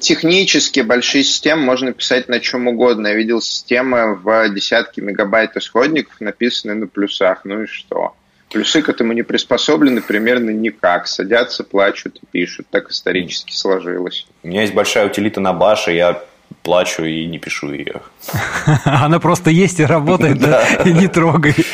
[0.00, 3.06] Технически большие системы можно писать на чем угодно.
[3.06, 7.42] Я видел системы в десятки мегабайт исходников, написанные на плюсах.
[7.44, 8.14] Ну и что?
[8.50, 11.06] Плюсы к этому не приспособлены примерно никак.
[11.06, 12.66] Садятся, плачут и пишут.
[12.70, 14.26] Так исторически сложилось.
[14.42, 16.22] У меня есть большая утилита на баше, я
[16.62, 18.02] плачу и не пишу ее.
[18.84, 21.54] Она просто есть и работает, да, и не трогай.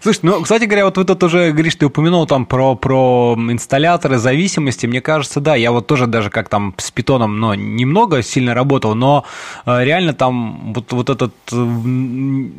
[0.00, 4.18] Слушай, ну, кстати говоря, вот вы тут уже, Гриш, ты упомянул там про, про инсталляторы
[4.18, 4.86] зависимости.
[4.86, 8.94] Мне кажется, да, я вот тоже даже как там с питоном, но немного сильно работал,
[8.94, 9.24] но
[9.64, 11.34] э, реально там вот, вот этот,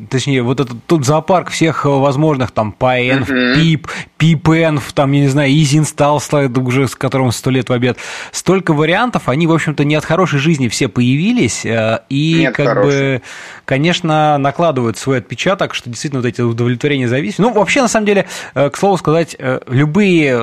[0.10, 3.28] точнее, вот этот тут зоопарк всех возможных там PyEnv,
[3.58, 3.88] PIP,
[4.20, 7.98] PIPEnv, там, я не знаю, Easy Install, уже с которым сто лет в обед.
[8.32, 12.68] Столько вариантов, они, в общем-то, не от хорошей жизни все появились, э, и Нет, как
[12.68, 13.18] хороший.
[13.18, 13.22] бы,
[13.66, 17.39] конечно, накладывают свой отпечаток, что действительно вот эти удовлетворения зависят.
[17.39, 18.25] Ну, вообще, на самом деле,
[18.55, 20.38] э, к слову сказать, э, любые,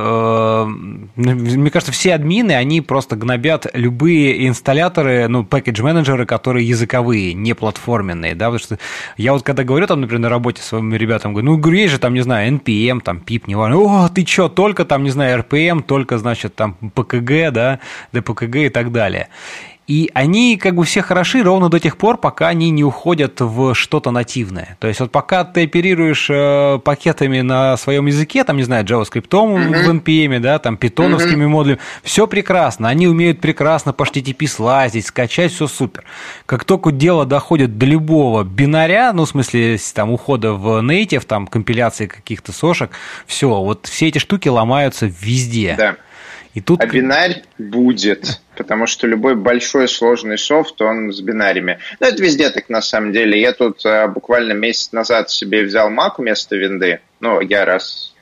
[1.17, 8.35] мне кажется, все админы, они просто гнобят любые инсталляторы, ну, пакетж-менеджеры, которые языковые, не платформенные,
[8.35, 8.79] да, потому что
[9.17, 11.99] я вот когда говорю там, например, на работе с своими ребятам, говорю, ну, есть же
[11.99, 15.41] там, не знаю, NPM, там, PIP, не важно, о, ты чё, только там, не знаю,
[15.41, 17.81] RPM, только, значит, там, PKG, да,
[18.13, 19.29] DPKG и так далее.
[19.87, 23.75] И они как бы все хороши ровно до тех пор, пока они не уходят в
[23.75, 24.79] что-то нативное.
[24.81, 29.29] То есть вот пока ты оперируешь э, пакетами на своем языке, там, не знаю, JavaScript
[29.29, 29.83] mm-hmm.
[29.83, 31.49] в NPM, да, там, питоновскими mm-hmm.
[31.49, 32.89] модулями, все прекрасно.
[32.89, 36.05] Они умеют прекрасно по HTTP слазить, скачать, все супер.
[36.47, 41.47] Как только дело доходит до любого бинаря, ну, в смысле, там, ухода в native, там,
[41.47, 42.91] компиляции каких-то сошек,
[43.27, 45.75] все, вот все эти штуки ломаются везде.
[45.77, 45.97] Да.
[46.55, 46.81] И тут...
[46.81, 51.81] А бинарь будет, потому что любой большой сложный софт, он с бинарями.
[51.99, 53.41] Ну, это везде так на самом деле.
[53.41, 57.01] Я тут а, буквально месяц назад себе взял Mac вместо винды.
[57.19, 58.14] Ну, я раз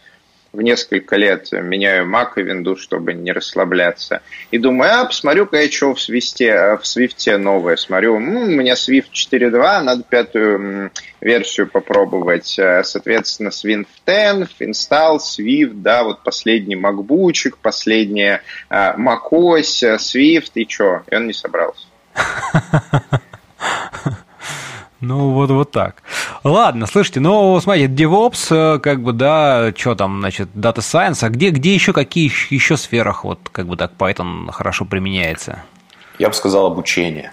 [0.53, 4.21] в несколько лет меняю Mac и Windows, чтобы не расслабляться.
[4.51, 7.77] И думаю, а, посмотрю-ка я что в Swift, в Swift новое.
[7.77, 10.91] Смотрю, ну, у меня Swift 4.2, надо пятую
[11.21, 12.59] версию попробовать.
[12.59, 20.53] Э, соответственно, Swift 10, Install, Swift, да, вот последний MacBook, последняя э, macOS, э, Swift,
[20.55, 21.03] и что?
[21.11, 21.87] И он не собрался.
[25.05, 25.97] Ну, вот, вот так.
[26.45, 31.29] Ладно, слушайте, ну, смотрите, DevOps, э, как бы, да, что там, значит, Data Science, а
[31.29, 35.63] где, где еще, какие еще сферах, вот, как бы так, Python хорошо применяется?
[36.19, 37.33] Я бы сказал, обучение.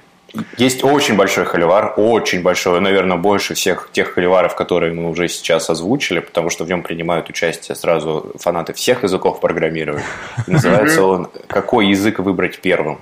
[0.58, 5.72] Есть очень большой холивар, очень большой, наверное, больше всех тех холиваров, которые мы уже сейчас
[5.72, 10.06] озвучили, потому что в нем принимают участие сразу фанаты всех языков программирования.
[10.48, 13.00] Называется он «Какой язык выбрать первым?».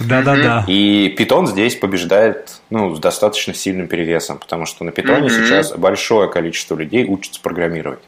[0.00, 0.64] Да-да-да.
[0.66, 5.44] И питон здесь побеждает ну, с достаточно сильным перевесом, потому что на питоне mm-hmm.
[5.44, 8.00] сейчас большое количество людей учатся программировать.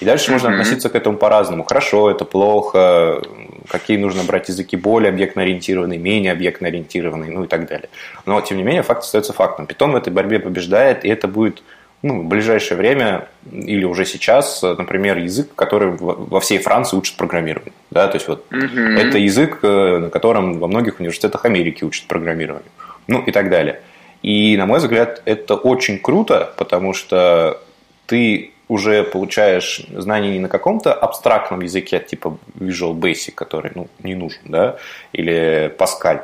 [0.00, 0.32] И дальше mm-hmm.
[0.32, 1.64] можно относиться к этому по-разному.
[1.64, 3.22] Хорошо, это плохо,
[3.68, 7.88] какие нужно брать языки более объектно-ориентированные, менее объектно-ориентированные, ну и так далее.
[8.26, 9.66] Но, тем не менее, факт остается фактом.
[9.66, 11.62] Питон в этой борьбе побеждает, и это будет
[12.06, 17.72] ну, в ближайшее время или уже сейчас, например, язык, который во всей Франции учат программирование.
[17.90, 18.06] Да?
[18.08, 18.96] То есть вот mm-hmm.
[18.98, 22.70] это язык, э, на котором во многих университетах Америки учат программирование.
[23.08, 23.80] Ну и так далее.
[24.22, 27.60] И, на мой взгляд, это очень круто, потому что
[28.06, 34.14] ты уже получаешь знания не на каком-то абстрактном языке, типа Visual Basic, который ну, не
[34.14, 34.76] нужен, да,
[35.12, 36.22] или Pascal,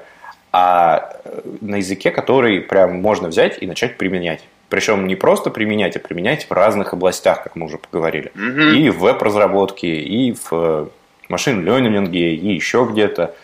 [0.50, 1.16] а
[1.60, 4.42] на языке, который прям можно взять и начать применять.
[4.72, 8.32] Причем не просто применять, а применять в разных областях, как мы уже поговорили.
[8.34, 8.76] Mm-hmm.
[8.76, 10.88] И в веб-разработке, и в
[11.28, 13.34] машин-ленинге, и еще где-то.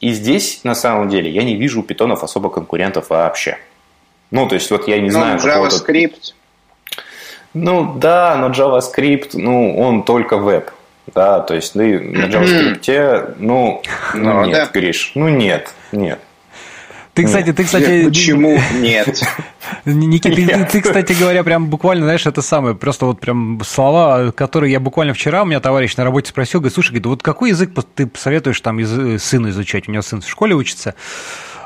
[0.00, 3.56] И здесь, на самом деле, я не вижу у питонов особо конкурентов вообще.
[4.30, 5.38] Ну, то есть, вот я не ну, знаю...
[5.38, 6.34] JavaScript.
[7.54, 10.70] Ну, да, но JavaScript, ну, он только веб.
[11.14, 13.80] Да, то есть ты на JavaScript, ну,
[14.12, 14.78] ну, ну нет, да.
[14.78, 16.18] Гриш, ну нет, нет.
[17.14, 18.04] Ты, кстати, ты, кстати...
[18.06, 19.22] Почему нет?
[19.84, 24.72] Никита, ты, ты, кстати говоря, прям буквально, знаешь, это самое, просто вот прям слова, которые
[24.72, 27.70] я буквально вчера, у меня товарищ на работе спросил, говорит, слушай, говорит, вот какой язык
[27.94, 28.84] ты посоветуешь там
[29.18, 29.88] сыну изучать?
[29.88, 30.96] У него сын в школе учится.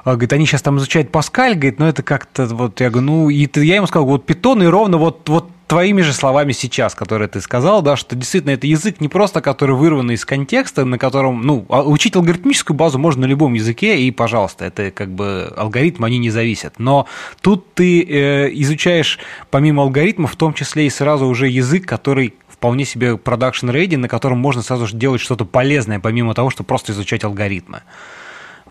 [0.05, 3.31] А, говорит, они сейчас там изучают Паскаль, говорит, но это как-то вот, я говорю, ну,
[3.31, 7.29] и я ему сказал, вот питон и ровно вот, вот твоими же словами сейчас, которые
[7.29, 11.43] ты сказал, да, что действительно это язык не просто, который вырван из контекста, на котором,
[11.43, 16.07] ну, а учить алгоритмическую базу можно на любом языке, и, пожалуйста, это как бы алгоритмы,
[16.07, 16.75] они не зависят.
[16.79, 17.07] Но
[17.43, 19.19] тут ты э, изучаешь
[19.51, 24.09] помимо алгоритмов, в том числе и сразу уже язык, который вполне себе production ready, на
[24.09, 27.83] котором можно сразу же делать что-то полезное, помимо того, что просто изучать алгоритмы.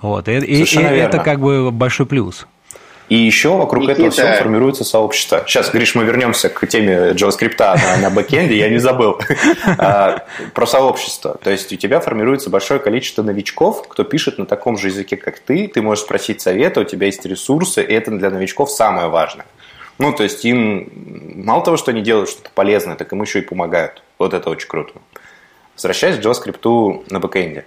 [0.02, 0.28] Вот.
[0.28, 2.48] И, и, и это как бы большой плюс.
[3.10, 4.02] И еще вокруг Никита.
[4.02, 5.44] этого всего формируется сообщество.
[5.48, 9.20] Сейчас, Гриш, мы вернемся к теме JavaScript на, на бэкенде, я не забыл.
[9.80, 11.38] А, про сообщество.
[11.42, 15.40] То есть у тебя формируется большое количество новичков, кто пишет на таком же языке, как
[15.40, 15.68] ты.
[15.68, 19.46] Ты можешь спросить совета, у тебя есть ресурсы, и это для новичков самое важное.
[20.00, 23.42] Ну, то есть им мало того, что они делают что-то полезное, так им еще и
[23.42, 24.04] помогают.
[24.18, 24.94] Вот это очень круто.
[25.76, 27.66] Возвращаясь к JavaScript на бэкэнде.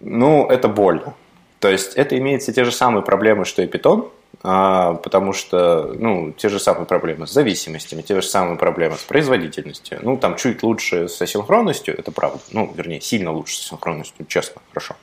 [0.00, 1.14] Ну, это больно.
[1.62, 4.10] То есть это имеет все те же самые проблемы, что и Python,
[4.42, 9.04] а, потому что, ну, те же самые проблемы с зависимостями, те же самые проблемы с
[9.04, 10.00] производительностью.
[10.02, 12.40] Ну, там чуть лучше с асинхронностью, это правда.
[12.50, 14.96] Ну, вернее, сильно лучше с асинхронностью, честно, хорошо.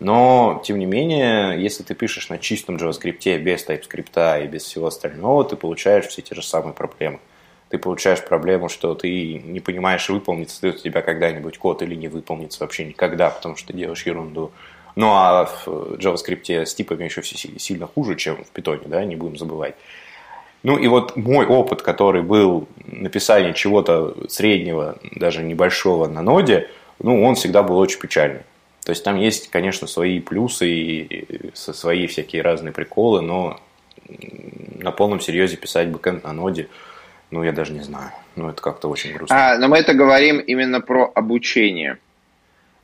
[0.00, 4.86] Но, тем не менее, если ты пишешь на чистом JavaScript, без TypeScript и без всего
[4.86, 7.20] остального, ты получаешь все те же самые проблемы.
[7.68, 12.08] Ты получаешь проблему, что ты не понимаешь, выполнится ли у тебя когда-нибудь код или не
[12.08, 14.50] выполнится вообще никогда, потому что ты делаешь ерунду.
[14.96, 15.66] Ну а в
[15.96, 19.74] JavaScript с типами еще все сильно хуже, чем в Python, да, не будем забывать.
[20.62, 26.70] Ну и вот мой опыт, который был написание чего-то среднего, даже небольшого на ноде,
[27.00, 28.40] ну, он всегда был очень печальный.
[28.84, 33.60] То есть там есть, конечно, свои плюсы и свои всякие разные приколы, но
[34.78, 36.68] на полном серьезе писать бэкэнд на ноде,
[37.30, 38.10] ну, я даже не знаю.
[38.36, 39.52] Ну, это как-то очень грустно.
[39.52, 41.98] А, но мы это говорим именно про обучение.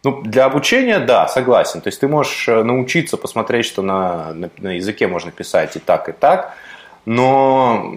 [0.02, 1.80] Ну, для обучения, да, согласен.
[1.82, 5.78] То есть ты можешь э, научиться посмотреть, что на, на, на языке можно писать и
[5.78, 6.54] так, и так,
[7.04, 7.94] но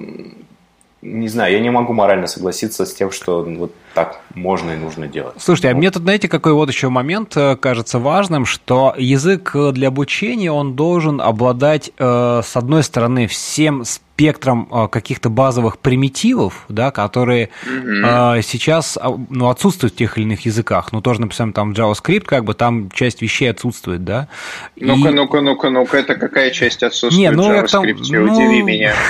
[1.04, 5.08] не знаю, я не могу морально согласиться с тем, что вот так можно и нужно
[5.08, 5.36] делать.
[5.38, 9.89] Слушайте, а мне тут, знаете, какой вот еще момент э, кажется важным, что язык для
[9.89, 16.91] обучения, он должен обладать, э, с одной стороны, всем спектром э, каких-то базовых примитивов, да,
[16.91, 18.41] которые mm-hmm.
[18.41, 20.91] сейчас а, ну, отсутствуют в тех или иных языках.
[20.93, 24.30] Ну, тоже, например, там JavaScript, как бы там часть вещей отсутствует, да.
[24.78, 25.14] Ну-ка, и...
[25.14, 28.10] ну-ка, ну-ка, ну-ка, это какая часть отсутствует не, ну, в JavaScript?
[28.10, 28.34] Там, ну...
[28.34, 28.93] Удиви меня.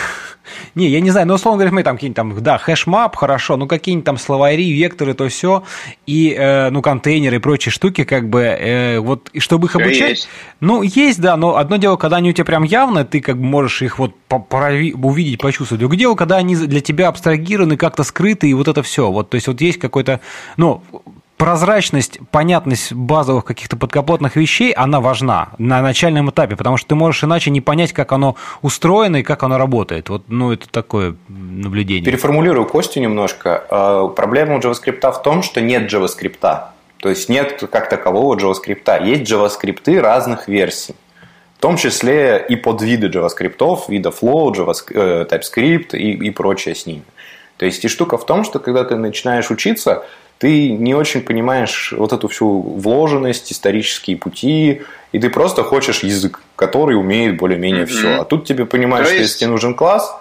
[0.76, 3.68] Не, я не знаю, но условно говоря, мы там какие-нибудь там, да, hashmap, хорошо, ну
[3.68, 5.64] какие-нибудь там словари, векторы, то все,
[6.06, 10.10] и, э, ну, контейнеры и прочие штуки, как бы, э, вот, и чтобы их обучать...
[10.10, 10.30] Есть.
[10.60, 13.44] Ну, есть, да, но одно дело, когда они у тебя прям явно, ты как бы
[13.44, 15.80] можешь их вот увидеть, почувствовать.
[15.80, 19.12] Другое дело, когда они для тебя абстрагированы, как-то скрыты, и вот это все.
[19.12, 20.22] Вот, то есть вот есть какой-то,
[20.58, 20.82] ну,
[21.44, 27.22] прозрачность, понятность базовых каких-то подкапотных вещей, она важна на начальном этапе, потому что ты можешь
[27.22, 30.08] иначе не понять, как оно устроено и как оно работает.
[30.08, 32.06] Вот, ну, это такое наблюдение.
[32.06, 33.62] Переформулирую Костю немножко.
[33.70, 36.40] А, проблема у JavaScript в том, что нет JavaScript.
[37.00, 39.06] То есть нет как такового JavaScript.
[39.06, 40.96] Есть JavaScript разных версий.
[41.58, 46.74] В том числе и под виды JavaScript, вида Flow, JavaScript, э, TypeScript и, и прочее
[46.74, 47.04] с ними.
[47.58, 50.06] То есть и штука в том, что когда ты начинаешь учиться,
[50.44, 54.82] ты не очень понимаешь вот эту всю вложенность, исторические пути,
[55.14, 57.86] и ты просто хочешь язык, который умеет более-менее mm-hmm.
[57.86, 58.20] все.
[58.20, 59.16] А тут тебе понимаешь, есть...
[59.16, 60.14] что если тебе нужен класс...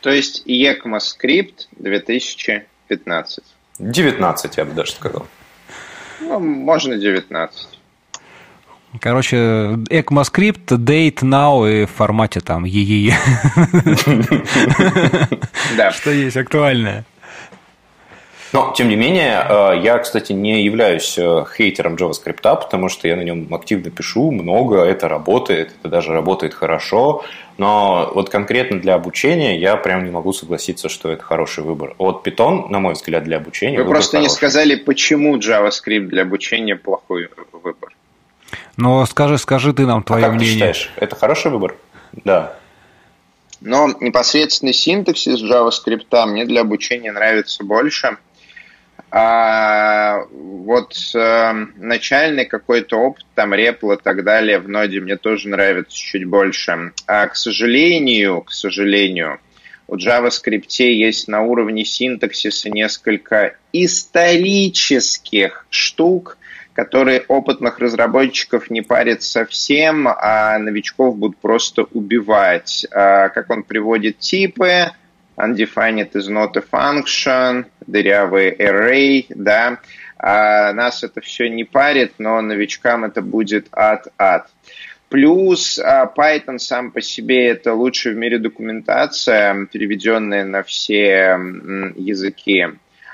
[0.00, 3.44] То есть ECMAScript 2015.
[3.78, 5.28] 19, я бы даже сказал.
[6.18, 7.68] Ну, можно 19.
[9.00, 13.14] Короче, ECMAScript, date, now и в формате там ЕЕЕ.
[15.76, 15.92] Да.
[15.92, 17.04] Что есть актуальное.
[18.54, 23.16] Но, тем не менее, э, я, кстати, не являюсь э, хейтером JavaScript, потому что я
[23.16, 27.24] на нем активно пишу, много, это работает, это даже работает хорошо.
[27.58, 31.96] Но вот конкретно для обучения я прям не могу согласиться, что это хороший выбор.
[31.98, 33.82] Вот Python, на мой взгляд, для обучения.
[33.82, 34.30] Вы просто хороший.
[34.30, 37.92] не сказали, почему JavaScript для обучения плохой выбор.
[38.76, 40.52] Но скажи, скажи ты нам твое а как мнение.
[40.52, 41.74] Ты считаешь, это хороший выбор?
[42.24, 42.54] Да.
[43.60, 48.16] Но непосредственный синтаксис JavaScript мне для обучения нравится больше.
[49.16, 55.48] А вот э, начальный какой-то опыт, там репл и так далее в ноде мне тоже
[55.48, 56.92] нравится чуть больше.
[57.06, 59.38] А, к сожалению, к сожалению,
[59.86, 66.36] у JavaScript есть на уровне синтаксиса несколько исторических штук,
[66.72, 72.84] которые опытных разработчиков не парят совсем, а новичков будут просто убивать.
[72.90, 74.90] А, как он приводит типы,
[75.36, 79.80] undefined is not a function, дырявый array, да,
[80.18, 84.48] а нас это все не парит, но новичкам это будет ад-ад.
[85.08, 91.38] Плюс а, Python сам по себе это лучшая в мире документация, переведенная на все
[91.94, 92.66] языки.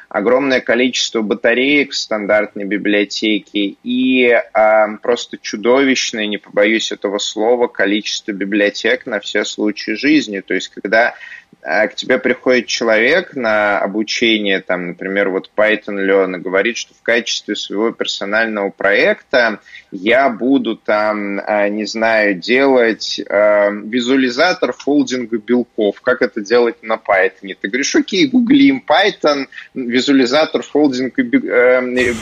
[0.08, 8.32] Огромное количество батареек в стандартной библиотеке и а, просто чудовищное, не побоюсь этого слова, количество
[8.32, 10.40] библиотек на все случаи жизни.
[10.40, 11.14] То есть, когда
[11.62, 17.02] к тебе приходит человек на обучение, там, например, вот Python Learn, и говорит, что в
[17.02, 26.00] качестве своего персонального проекта я буду там, а, не знаю, делать э, визуализатор фолдинга белков.
[26.00, 27.54] Как это делать на Python?
[27.60, 32.14] Ты говоришь, окей, гуглим Python, визуализатор фолдинга э,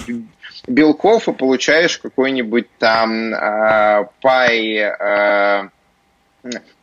[0.66, 5.68] белков, и получаешь какой-нибудь там э, py а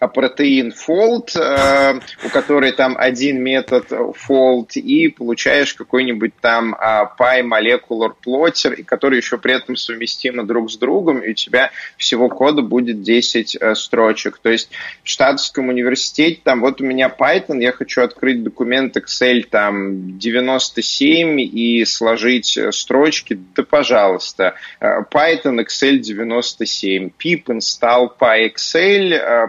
[0.07, 8.13] протеин fold, э, у которой там один метод fold, и получаешь какой-нибудь там pi molecular
[8.25, 13.01] plotter, который еще при этом совместимы друг с другом, и у тебя всего кода будет
[13.01, 14.37] 10 э, строчек.
[14.37, 14.69] То есть
[15.03, 21.39] в Штатском университете там вот у меня Python, я хочу открыть документ Excel там 97
[21.39, 24.55] и сложить э, строчки, да пожалуйста.
[24.79, 29.47] Python Excel 97, pip install PyExcel, э,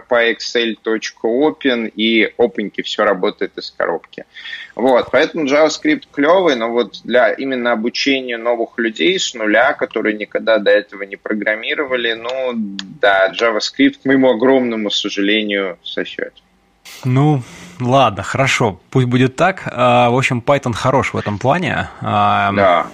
[0.55, 4.25] pyexcel.open, и опаньки, все работает из коробки.
[4.75, 10.57] Вот, поэтому JavaScript клевый, но вот для именно обучения новых людей с нуля, которые никогда
[10.57, 12.53] до этого не программировали, ну
[13.01, 16.33] да, JavaScript, к моему огромному сожалению, сосет.
[17.03, 17.41] Ну,
[17.79, 19.63] ладно, хорошо, пусть будет так.
[19.65, 21.89] А, в общем, Python хорош в этом плане.
[22.01, 22.87] А, да.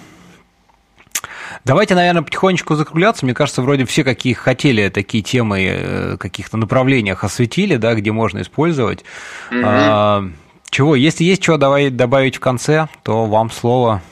[1.64, 3.24] Давайте, наверное, потихонечку закругляться.
[3.24, 8.42] Мне кажется, вроде все, какие хотели, такие темы э, каких-то направлениях осветили, да, где можно
[8.42, 9.04] использовать.
[9.50, 9.62] Mm-hmm.
[9.64, 10.24] А,
[10.68, 10.94] чего?
[10.94, 14.02] Если есть давай добавить в конце, то вам слово.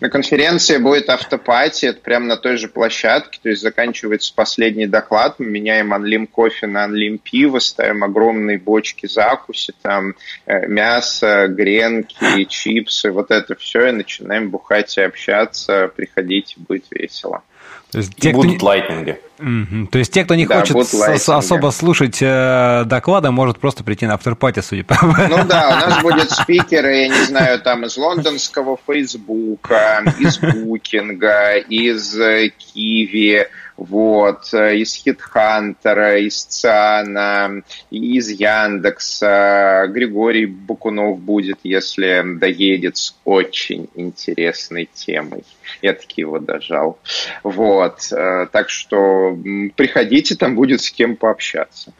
[0.00, 5.36] На конференции будет автопати, это прямо на той же площадке, то есть заканчивается последний доклад,
[5.38, 10.14] мы меняем анлим кофе на анлим пиво, ставим огромные бочки закуси, там
[10.46, 17.42] э, мясо, гренки, чипсы, вот это все, и начинаем бухать и общаться, приходите, будет весело.
[17.90, 18.66] То есть те, будут кто...
[18.66, 19.18] лайтнинги.
[19.38, 19.88] Угу.
[19.90, 24.14] То есть те, кто не да, хочет особо слушать э, доклады, может просто прийти на
[24.14, 28.78] авторпати, судя по Ну да, у нас будет спикеры, я не знаю, там из лондонского
[28.86, 33.46] Фейсбука, из Букинга, из э, Киви,
[33.80, 39.86] вот, э, из Хитхантера, из ЦАНа, из Яндекса.
[39.88, 45.44] Григорий Букунов будет, если доедет с очень интересной темой.
[45.80, 46.98] Я таки его дожал.
[47.42, 49.36] Вот, э, так что
[49.76, 51.94] приходите, там будет с кем пообщаться.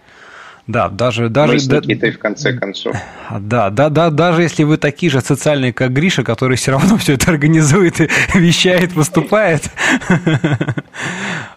[0.71, 1.29] Да, даже...
[1.29, 2.97] даже Мы с Никитой, да, в конце концов.
[3.41, 7.15] Да, да, да, даже если вы такие же социальные, как Гриша, который все равно все
[7.15, 9.71] это организует и вещает, выступает.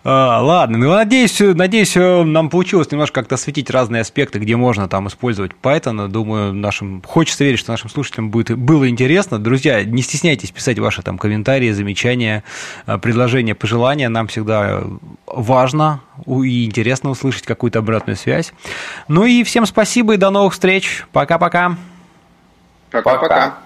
[0.06, 5.08] А, ладно, ну надеюсь, надеюсь, нам получилось немножко как-то осветить разные аспекты, где можно там
[5.08, 6.10] использовать Python.
[6.10, 9.40] Думаю, нашим хочется верить, что нашим слушателям будет было интересно.
[9.40, 12.44] Друзья, не стесняйтесь писать ваши там комментарии, замечания,
[12.86, 14.10] а, предложения, пожелания.
[14.10, 14.84] Нам всегда
[15.26, 18.52] важно и интересно услышать какую-то обратную связь.
[19.08, 21.06] Ну и всем спасибо и до новых встреч.
[21.12, 21.76] Пока-пока.
[22.92, 23.58] Пока-пока.